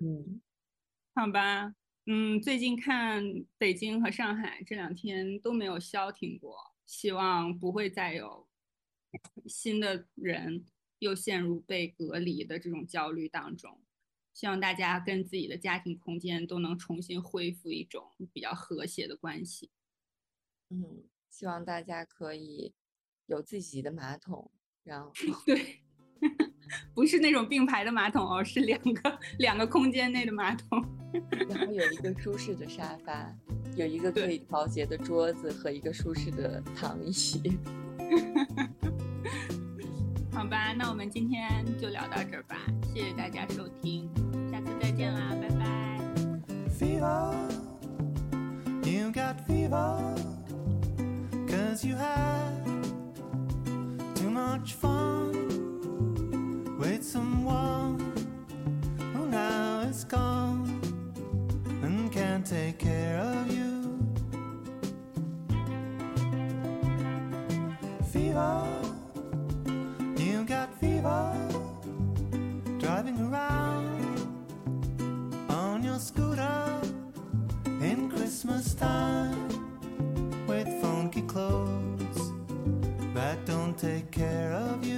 [0.01, 0.41] 嗯，
[1.15, 3.23] 好吧，嗯，最近看
[3.57, 8.49] 北京和上海这两天都没有消停过，希望不会再有
[9.47, 10.67] 新的人
[10.99, 13.81] 又陷入被隔离的这种焦虑当中。
[14.35, 19.71] 希望大家跟自己的家庭空间都能重新恢复一种比较和谐的关系。
[20.71, 22.73] 嗯希望大家可以
[23.27, 24.51] 有自己的马桶
[24.83, 25.13] 然后
[25.47, 25.83] 对
[26.95, 30.85] 不是那种并排的马桶哦是两个两个空间内的马桶。
[31.49, 33.33] 然后有一个 舒适的沙发
[33.77, 34.39] 有一个可以。
[34.39, 37.13] 调节的桌子和一个舒适的躺椅
[40.33, 42.57] 好吧那我们今天就聊到这儿吧
[42.95, 44.24] 谢谢大家收听。
[44.55, 45.99] 下次再见啦，拜拜。
[46.79, 47.35] Fever,
[48.85, 50.15] you got fever,
[51.49, 52.53] cause you had
[54.15, 55.33] too much fun
[56.79, 57.99] with someone
[59.13, 60.81] who now is gone
[61.83, 63.99] and can't take care of you.
[68.13, 68.63] Fever,
[70.17, 71.54] you got fever.
[78.35, 79.49] Christmas time
[80.49, 82.33] with funky clothes
[83.15, 84.94] that don't take care of you.